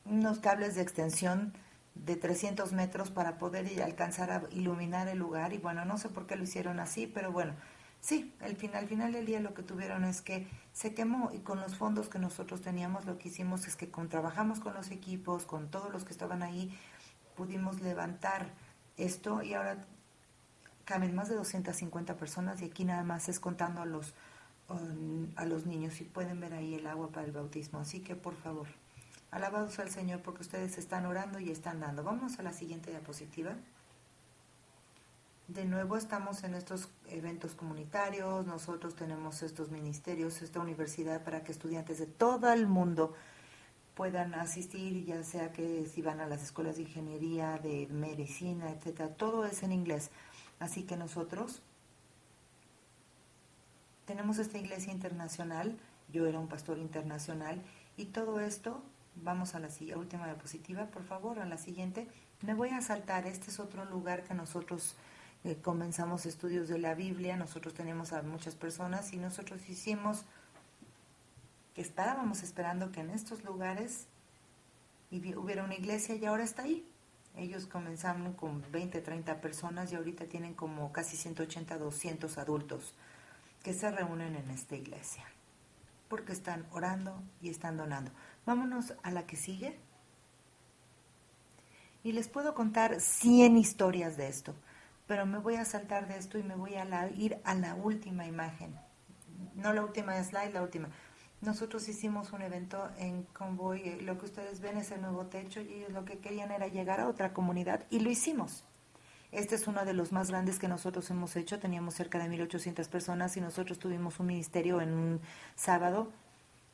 [0.06, 1.54] unos cables de extensión
[1.96, 6.26] de 300 metros para poder alcanzar a iluminar el lugar y bueno, no sé por
[6.26, 7.54] qué lo hicieron así, pero bueno,
[8.02, 11.40] sí, al final, al final del día lo que tuvieron es que se quemó y
[11.40, 14.92] con los fondos que nosotros teníamos lo que hicimos es que con, trabajamos con los
[14.92, 16.76] equipos, con todos los que estaban ahí,
[17.36, 18.50] pudimos levantar
[18.98, 19.86] esto y ahora
[20.86, 24.14] caben más de 250 personas y aquí nada más es contando a los,
[24.70, 28.16] um, a los niños y pueden ver ahí el agua para el bautismo, así que
[28.16, 28.68] por favor.
[29.34, 32.04] Alabados al Señor porque ustedes están orando y están dando.
[32.04, 33.56] Vamos a la siguiente diapositiva.
[35.48, 41.52] De nuevo estamos en estos eventos comunitarios, nosotros tenemos estos ministerios, esta universidad para que
[41.52, 43.16] estudiantes de todo el mundo
[43.96, 49.10] puedan asistir, ya sea que si van a las escuelas de ingeniería, de medicina, etcétera,
[49.16, 50.12] todo es en inglés.
[50.60, 51.64] Así que nosotros
[54.06, 55.76] tenemos esta iglesia internacional,
[56.12, 57.64] yo era un pastor internacional,
[57.98, 58.84] y todo esto,
[59.16, 62.08] vamos a la última diapositiva, por favor, a la siguiente.
[62.42, 64.96] Me voy a saltar, este es otro lugar que nosotros
[65.44, 70.24] eh, comenzamos estudios de la Biblia, nosotros tenemos a muchas personas y nosotros hicimos
[71.76, 74.08] que estábamos esperando que en estos lugares
[75.12, 76.88] hubiera una iglesia y ahora está ahí.
[77.36, 82.94] Ellos comenzaron con 20, 30 personas y ahorita tienen como casi 180, 200 adultos
[83.64, 85.24] que se reúnen en esta iglesia
[86.14, 88.12] porque están orando y están donando.
[88.46, 89.80] Vámonos a la que sigue.
[92.04, 94.54] Y les puedo contar 100 historias de esto
[95.08, 98.26] pero me voy a saltar de esto y me voy a ir a la última
[98.26, 98.76] imagen.
[99.56, 100.90] No la última slide, la última.
[101.42, 105.60] Nosotros hicimos un evento en Convoy, eh, lo que ustedes ven es el nuevo techo
[105.62, 108.64] y ellos lo que querían era llegar a otra comunidad y lo hicimos.
[109.34, 112.88] Este es uno de los más grandes que nosotros hemos hecho, teníamos cerca de 1.800
[112.88, 115.22] personas y nosotros tuvimos un ministerio en un
[115.56, 116.12] sábado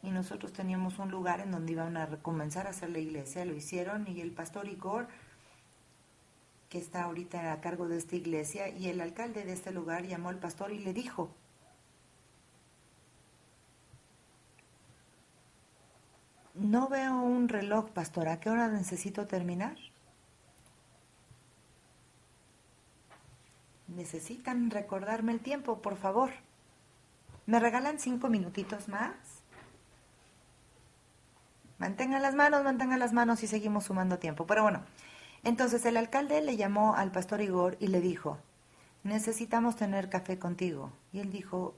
[0.03, 3.53] y nosotros teníamos un lugar en donde iban a comenzar a hacer la iglesia, lo
[3.55, 5.07] hicieron y el pastor Igor
[6.68, 10.30] que está ahorita a cargo de esta iglesia, y el alcalde de este lugar llamó
[10.30, 11.32] al pastor y le dijo,
[16.53, 19.78] no veo un reloj, pastor, ¿a qué hora necesito terminar?
[23.96, 26.32] Necesitan recordarme el tiempo, por favor.
[27.46, 29.14] ¿Me regalan cinco minutitos más?
[31.80, 34.46] Mantengan las manos, mantengan las manos y seguimos sumando tiempo.
[34.46, 34.84] Pero bueno,
[35.44, 38.38] entonces el alcalde le llamó al pastor Igor y le dijo,
[39.04, 40.92] necesitamos tener café contigo.
[41.14, 41.74] Y él dijo,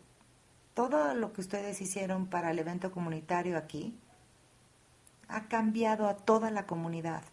[0.74, 3.98] todo lo que ustedes hicieron para el evento comunitario aquí
[5.28, 7.24] ha cambiado a toda la comunidad.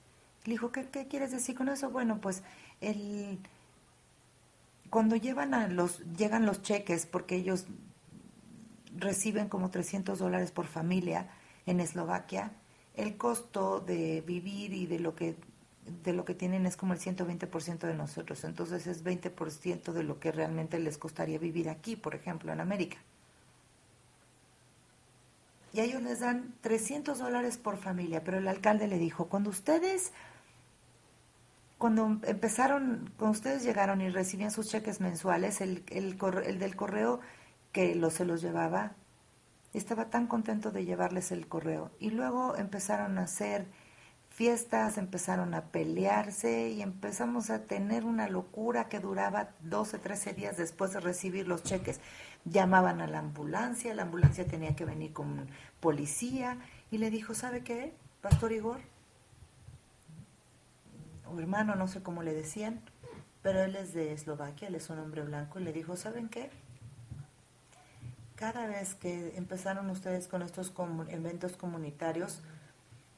[0.45, 1.91] Le dijo, ¿qué, quieres decir con eso?
[1.91, 2.43] Bueno, pues
[2.81, 3.39] el,
[4.91, 7.67] cuando llevan a los, llegan los cheques, porque ellos
[8.97, 11.29] reciben como 300 dólares por familia
[11.67, 12.53] en Eslovaquia,
[12.95, 15.37] el costo de vivir y de lo que
[16.05, 18.45] de lo que tienen es como el 120% de nosotros.
[18.45, 22.99] Entonces es 20% de lo que realmente les costaría vivir aquí, por ejemplo, en América.
[25.73, 29.51] Y a ellos les dan 300 dólares por familia, pero el alcalde le dijo, cuando
[29.51, 30.13] ustedes,
[31.79, 37.21] cuando empezaron, cuando ustedes llegaron y recibían sus cheques mensuales, el, el, el del correo
[37.73, 38.93] que los, se los llevaba,
[39.73, 41.93] estaba tan contento de llevarles el correo.
[42.01, 43.67] Y luego empezaron a hacer
[44.29, 50.57] fiestas, empezaron a pelearse y empezamos a tener una locura que duraba 12, 13 días
[50.57, 52.01] después de recibir los cheques.
[52.45, 55.49] Llamaban a la ambulancia, la ambulancia tenía que venir con
[55.81, 56.59] policía
[56.91, 58.81] y le dijo, ¿sabe qué, Pastor Igor?
[61.33, 62.81] O hermano, no sé cómo le decían,
[63.43, 66.51] pero él es de Eslovaquia, él es un hombre blanco y le dijo, ¿saben qué?
[68.35, 70.73] Cada vez que empezaron ustedes con estos
[71.09, 72.41] eventos comunitarios,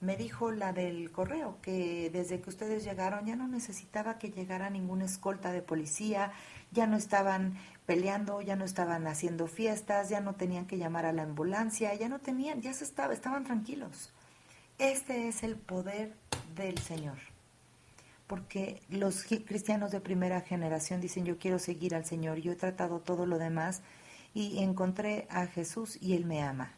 [0.01, 4.71] me dijo la del correo que desde que ustedes llegaron ya no necesitaba que llegara
[4.71, 6.33] ninguna escolta de policía,
[6.73, 11.13] ya no estaban peleando, ya no estaban haciendo fiestas, ya no tenían que llamar a
[11.13, 14.11] la ambulancia, ya no tenían, ya se estaba, estaban tranquilos.
[14.79, 16.15] Este es el poder
[16.55, 17.19] del Señor.
[18.31, 23.01] Porque los cristianos de primera generación dicen, yo quiero seguir al Señor, yo he tratado
[23.01, 23.83] todo lo demás
[24.35, 26.71] y encontré a Jesús y Él me ama.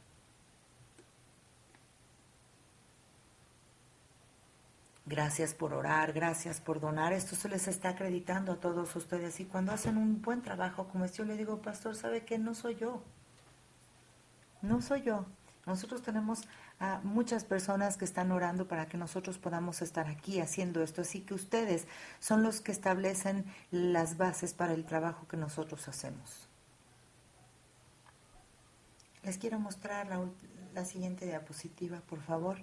[5.04, 7.12] Gracias por orar, gracias por donar.
[7.12, 9.38] Esto se les está acreditando a todos ustedes.
[9.38, 12.38] Y cuando hacen un buen trabajo como este, yo le digo, pastor, ¿sabe qué?
[12.38, 13.02] No soy yo.
[14.62, 15.26] No soy yo.
[15.66, 16.48] Nosotros tenemos
[16.82, 21.02] a muchas personas que están orando para que nosotros podamos estar aquí haciendo esto.
[21.02, 21.86] Así que ustedes
[22.18, 26.48] son los que establecen las bases para el trabajo que nosotros hacemos.
[29.22, 30.08] Les quiero mostrar
[30.74, 32.58] la, siguiente diapositiva, por favor.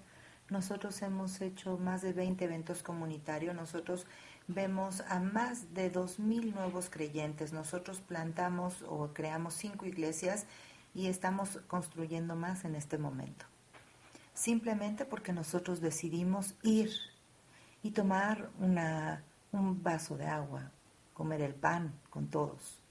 [0.50, 3.56] Nosotros hemos hecho más de 20 eventos comunitarios.
[3.56, 4.06] Nosotros
[4.48, 7.54] vemos a más de 2.000 nuevos creyentes.
[7.54, 10.46] Nosotros plantamos o creamos cinco iglesias
[10.94, 13.49] y estamos construyendo más en este momento.
[14.40, 16.92] Simplemente porque nosotros decidimos ir
[17.84, 19.22] y tomar una,
[19.52, 20.72] un vaso de agua,
[21.14, 22.82] comer el pan con todos.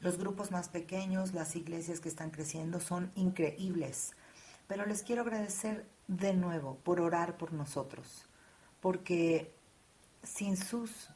[0.00, 4.12] Los grupos más pequeños, las iglesias que están creciendo son increíbles.
[4.66, 8.24] Pero les quiero agradecer de nuevo por orar por nosotros,
[8.80, 9.54] porque
[10.22, 11.10] sin sus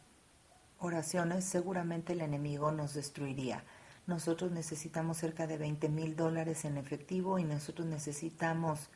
[0.81, 3.65] oraciones, seguramente el enemigo nos destruiría.
[4.07, 8.89] Nosotros necesitamos cerca de 20 mil dólares en efectivo y nosotros necesitamos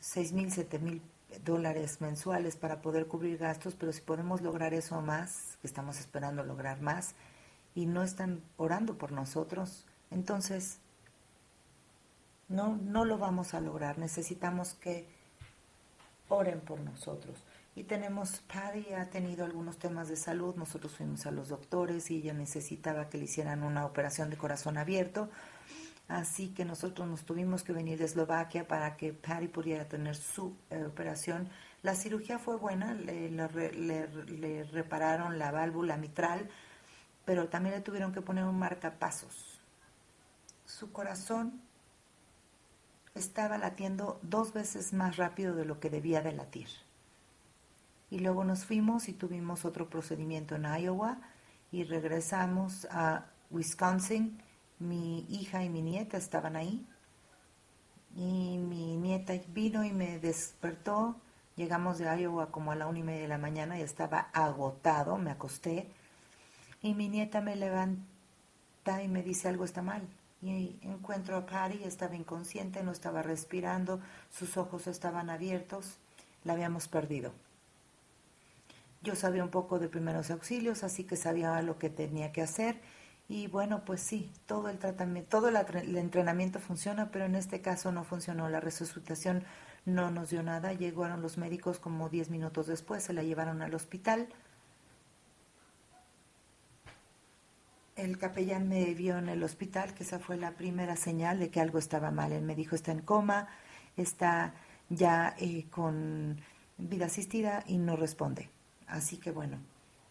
[0.00, 1.02] 6 mil, 7 mil
[1.44, 6.42] dólares mensuales para poder cubrir gastos, pero si podemos lograr eso más, que estamos esperando
[6.42, 7.14] lograr más,
[7.74, 10.78] y no están orando por nosotros, entonces
[12.48, 13.98] no, no lo vamos a lograr.
[13.98, 15.06] Necesitamos que
[16.28, 17.42] oren por nosotros.
[17.74, 22.16] Y tenemos, Paddy ha tenido algunos temas de salud, nosotros fuimos a los doctores y
[22.16, 25.30] ella necesitaba que le hicieran una operación de corazón abierto,
[26.06, 30.54] así que nosotros nos tuvimos que venir de Eslovaquia para que Patty pudiera tener su
[30.68, 31.48] eh, operación.
[31.82, 36.50] La cirugía fue buena, le, le, repararon la válvula mitral,
[37.24, 39.60] pero también le tuvieron que poner un marcapasos.
[40.66, 41.62] Su corazón
[43.14, 46.68] estaba latiendo dos veces más rápido de lo que debía de latir.
[48.12, 51.16] Y luego nos fuimos y tuvimos otro procedimiento en Iowa
[51.70, 54.38] y regresamos a Wisconsin.
[54.78, 56.86] Mi hija y mi nieta estaban ahí.
[58.14, 61.16] Y mi nieta vino y me despertó.
[61.56, 65.16] Llegamos de Iowa como a la una y media de la mañana y estaba agotado,
[65.16, 65.88] me acosté.
[66.82, 70.06] Y mi nieta me levanta y me dice algo está mal.
[70.42, 74.00] Y encuentro a Patty, estaba inconsciente, no estaba respirando,
[74.30, 75.96] sus ojos estaban abiertos,
[76.44, 77.32] la habíamos perdido.
[79.02, 82.80] Yo sabía un poco de primeros auxilios, así que sabía lo que tenía que hacer.
[83.28, 87.90] Y bueno, pues sí, todo el tratamiento, todo el entrenamiento funciona, pero en este caso
[87.90, 88.48] no funcionó.
[88.48, 89.44] La resucitación
[89.86, 90.72] no nos dio nada.
[90.72, 94.28] Llegaron los médicos como 10 minutos después, se la llevaron al hospital.
[97.96, 101.60] El capellán me vio en el hospital, que esa fue la primera señal de que
[101.60, 102.32] algo estaba mal.
[102.32, 103.48] Él me dijo, está en coma,
[103.96, 104.54] está
[104.88, 106.40] ya eh, con
[106.78, 108.50] vida asistida y no responde.
[108.86, 109.58] Así que bueno,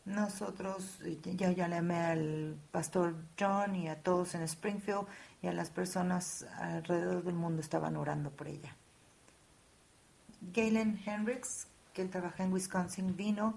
[0.05, 0.99] nosotros,
[1.35, 5.05] ya, ya llamé al pastor John y a todos en Springfield
[5.41, 8.75] y a las personas alrededor del mundo estaban orando por ella.
[10.41, 13.53] Galen Hendricks, que él trabaja en Wisconsin, vino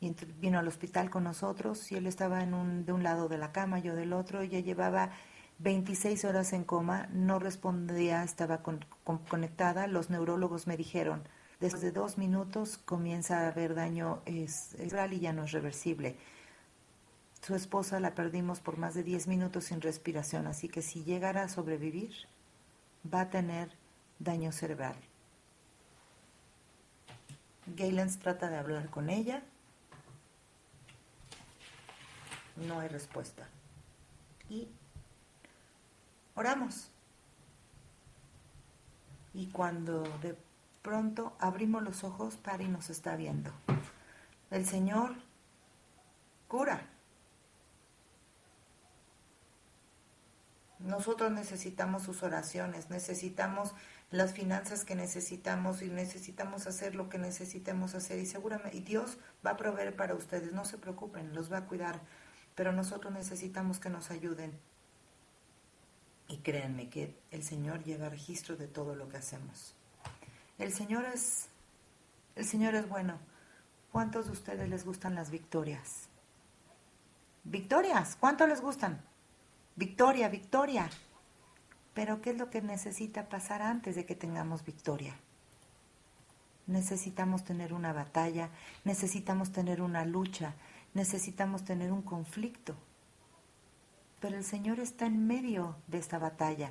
[0.00, 3.38] y vino al hospital con nosotros y él estaba en un, de un lado de
[3.38, 4.40] la cama, yo del otro.
[4.40, 5.10] Ella llevaba
[5.58, 8.62] 26 horas en coma, no respondía, estaba
[9.28, 9.86] conectada.
[9.86, 11.22] Los neurólogos me dijeron,
[11.60, 16.16] Después de dos minutos comienza a haber daño cerebral y ya no es reversible.
[17.42, 21.42] Su esposa la perdimos por más de 10 minutos sin respiración, así que si llegara
[21.42, 22.14] a sobrevivir,
[23.12, 23.70] va a tener
[24.18, 24.96] daño cerebral.
[27.66, 29.42] Galens trata de hablar con ella.
[32.56, 33.46] No hay respuesta.
[34.48, 34.68] Y
[36.34, 36.90] oramos.
[39.32, 40.34] Y cuando de
[40.84, 43.50] pronto abrimos los ojos, y nos está viendo.
[44.50, 45.14] El Señor
[46.46, 46.86] cura.
[50.78, 53.72] Nosotros necesitamos sus oraciones, necesitamos
[54.10, 59.16] las finanzas que necesitamos y necesitamos hacer lo que necesitemos hacer y seguramente y Dios
[59.44, 62.02] va a proveer para ustedes, no se preocupen, los va a cuidar,
[62.54, 64.52] pero nosotros necesitamos que nos ayuden.
[66.28, 69.73] Y créanme que el Señor lleva registro de todo lo que hacemos.
[70.58, 71.48] El Señor es,
[72.36, 73.18] el Señor es bueno.
[73.90, 76.08] ¿Cuántos de ustedes les gustan las victorias?
[77.42, 79.00] Victorias, ¿cuántos les gustan?
[79.76, 80.88] Victoria, victoria.
[81.92, 85.16] Pero ¿qué es lo que necesita pasar antes de que tengamos victoria?
[86.66, 88.48] Necesitamos tener una batalla,
[88.84, 90.54] necesitamos tener una lucha,
[90.94, 92.74] necesitamos tener un conflicto.
[94.20, 96.70] Pero el Señor está en medio de esta batalla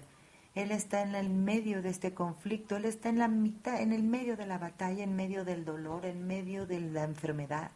[0.56, 4.04] él está en el medio de este conflicto, Él está en la mitad, en el
[4.04, 7.72] medio de la batalla, en medio del dolor, en medio de la enfermedad.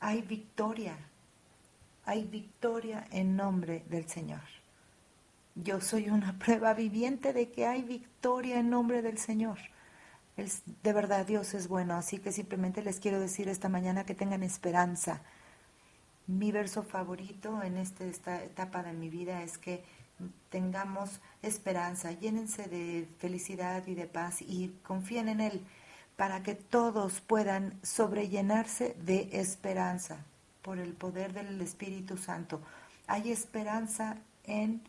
[0.00, 0.96] Hay victoria,
[2.04, 4.42] hay victoria en nombre del Señor.
[5.54, 9.58] Yo soy una prueba viviente de que hay victoria en nombre del Señor.
[10.36, 14.42] de verdad, Dios es bueno, así que simplemente les quiero decir esta mañana que tengan
[14.42, 15.22] esperanza.
[16.26, 19.82] Mi verso favorito en este, esta etapa de mi vida es que
[20.50, 25.64] tengamos esperanza, llénense de felicidad y de paz y confíen en Él
[26.16, 30.24] para que todos puedan sobrellenarse de esperanza
[30.62, 32.60] por el poder del Espíritu Santo.
[33.06, 34.82] Hay esperanza en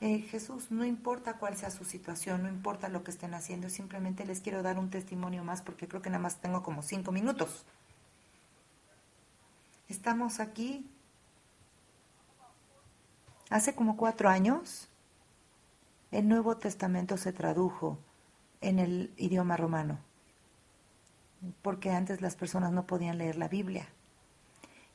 [0.00, 4.40] Jesús, no importa cuál sea su situación, no importa lo que estén haciendo, simplemente les
[4.40, 7.66] quiero dar un testimonio más porque creo que nada más tengo como cinco minutos.
[9.88, 10.88] Estamos aquí
[13.50, 14.88] Hace como cuatro años,
[16.12, 17.98] el Nuevo Testamento se tradujo
[18.60, 19.98] en el idioma romano.
[21.62, 23.88] porque antes las personas no podían leer la Biblia.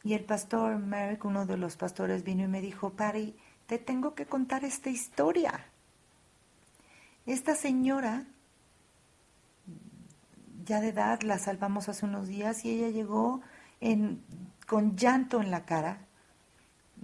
[0.03, 3.35] Y el pastor Merrick, uno de los pastores, vino y me dijo, Patty,
[3.65, 5.65] te tengo que contar esta historia.
[7.25, 8.25] Esta señora,
[10.63, 13.41] ya de edad, la salvamos hace unos días y ella llegó
[14.67, 16.04] con llanto en la cara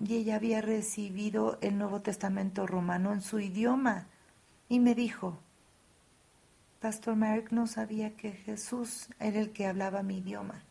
[0.03, 4.07] y ella había recibido el Nuevo Testamento romano en su idioma
[4.67, 5.37] y me dijo,
[6.79, 10.63] Pastor Merrick no sabía que Jesús era el que hablaba mi idioma.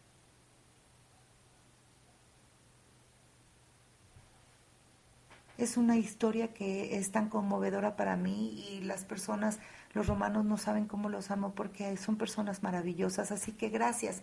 [5.58, 9.60] Es una historia que es tan conmovedora para mí y las personas,
[9.92, 13.30] los romanos no saben cómo los amo porque son personas maravillosas.
[13.30, 14.22] Así que gracias,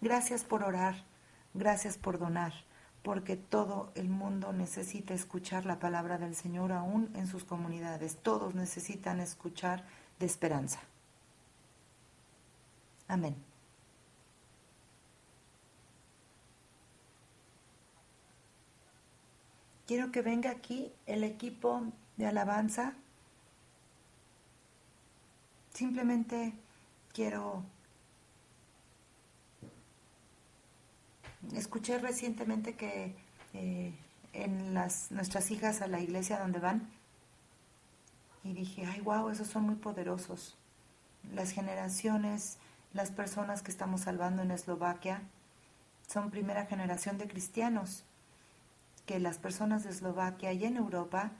[0.00, 1.04] gracias por orar,
[1.52, 2.54] gracias por donar,
[3.02, 8.16] porque todo el mundo necesita escuchar la palabra del Señor aún en sus comunidades.
[8.16, 9.84] Todos necesitan escuchar
[10.18, 10.80] de esperanza.
[13.06, 13.36] Amén.
[19.86, 21.82] Quiero que venga aquí el equipo
[22.18, 22.94] de alabanza.
[25.72, 26.52] Simplemente
[27.14, 27.64] quiero...
[31.54, 33.14] Escuché recientemente que
[33.54, 33.92] eh,
[34.32, 36.88] en las, nuestras hijas a la iglesia donde van,
[38.44, 40.56] y dije, ay, wow, esos son muy poderosos.
[41.34, 42.58] Las generaciones,
[42.92, 45.22] las personas que estamos salvando en Eslovaquia,
[46.06, 48.04] son primera generación de cristianos
[49.04, 51.32] que las personas de Eslovaquia y en Europa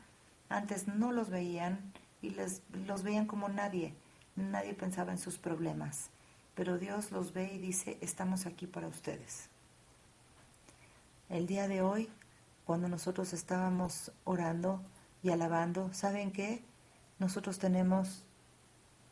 [0.48, 1.92] antes no los veían
[2.22, 3.94] y les, los veían como nadie.
[4.36, 6.10] Nadie pensaba en sus problemas.
[6.54, 9.48] Pero Dios los ve y dice, estamos aquí para ustedes.
[11.28, 12.08] El día de hoy,
[12.64, 14.80] cuando nosotros estábamos orando
[15.22, 16.64] y alabando, ¿saben qué?
[17.18, 18.24] Nosotros tenemos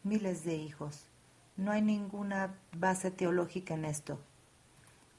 [0.03, 1.05] miles de hijos.
[1.59, 4.19] No hay ninguna base teológica en esto.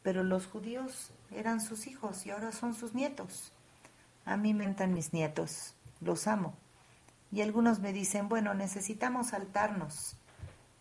[0.02, 3.52] Pero los judíos eran sus hijos y ahora son sus nietos.
[4.26, 6.56] A mí me mis nietos, los amo.
[7.32, 10.18] Y algunos me dicen, bueno, necesitamos saltarnos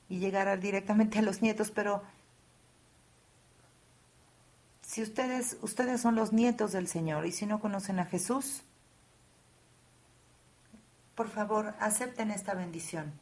[0.08, 2.02] y llegar directamente a los nietos, pero
[4.96, 8.62] si ustedes, ustedes son los nietos del Señor y si no conocen a Jesús,
[11.14, 13.12] por favor, acepten esta bendición.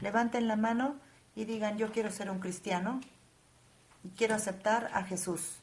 [0.00, 0.96] Levanten la mano
[1.36, 3.02] y digan, yo quiero ser un cristiano
[4.02, 5.56] y quiero aceptar a Jesús.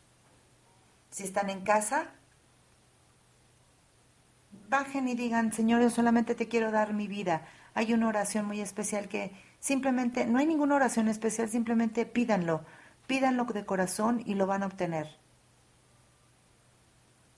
[1.10, 2.12] Si están en casa,
[4.70, 7.48] bajen y digan, Señor, yo solamente te quiero dar mi vida.
[7.74, 12.64] Hay una oración muy especial que simplemente, no hay ninguna oración especial, simplemente pídanlo.
[13.08, 15.19] Pídanlo de corazón y lo van a obtener.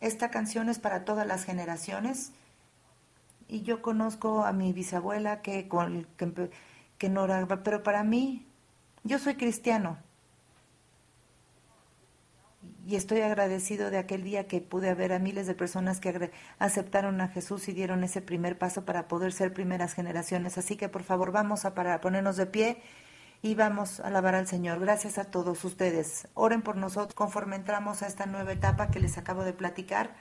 [0.02, 2.32] Esta canción es para todas las generaciones.
[3.48, 5.70] Y yo conozco a mi bisabuela que,
[6.18, 6.50] que,
[6.98, 8.48] que no oraba, pero para mí,
[9.04, 9.98] yo soy cristiano.
[12.88, 17.22] Y estoy agradecido de aquel día que pude ver a miles de personas que aceptaron
[17.22, 20.58] a Jesús y dieron ese primer paso para poder ser primeras generaciones.
[20.58, 22.82] Así que por favor vamos a para ponernos de pie
[23.42, 24.80] y vamos a alabar al Señor.
[24.80, 26.28] Gracias a todos ustedes.
[26.34, 30.16] Oren por nosotros conforme entramos a esta nueva etapa que les acabo de platicar.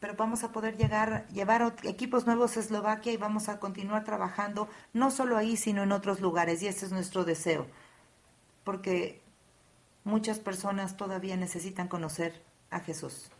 [0.00, 4.68] Pero vamos a poder llegar, llevar equipos nuevos a Eslovaquia y vamos a continuar trabajando
[4.92, 6.62] no solo ahí, sino en otros lugares.
[6.62, 7.66] Y ese es nuestro deseo.
[8.64, 9.22] Porque
[10.08, 13.30] Muchas personas todavía necesitan conocer a Jesús.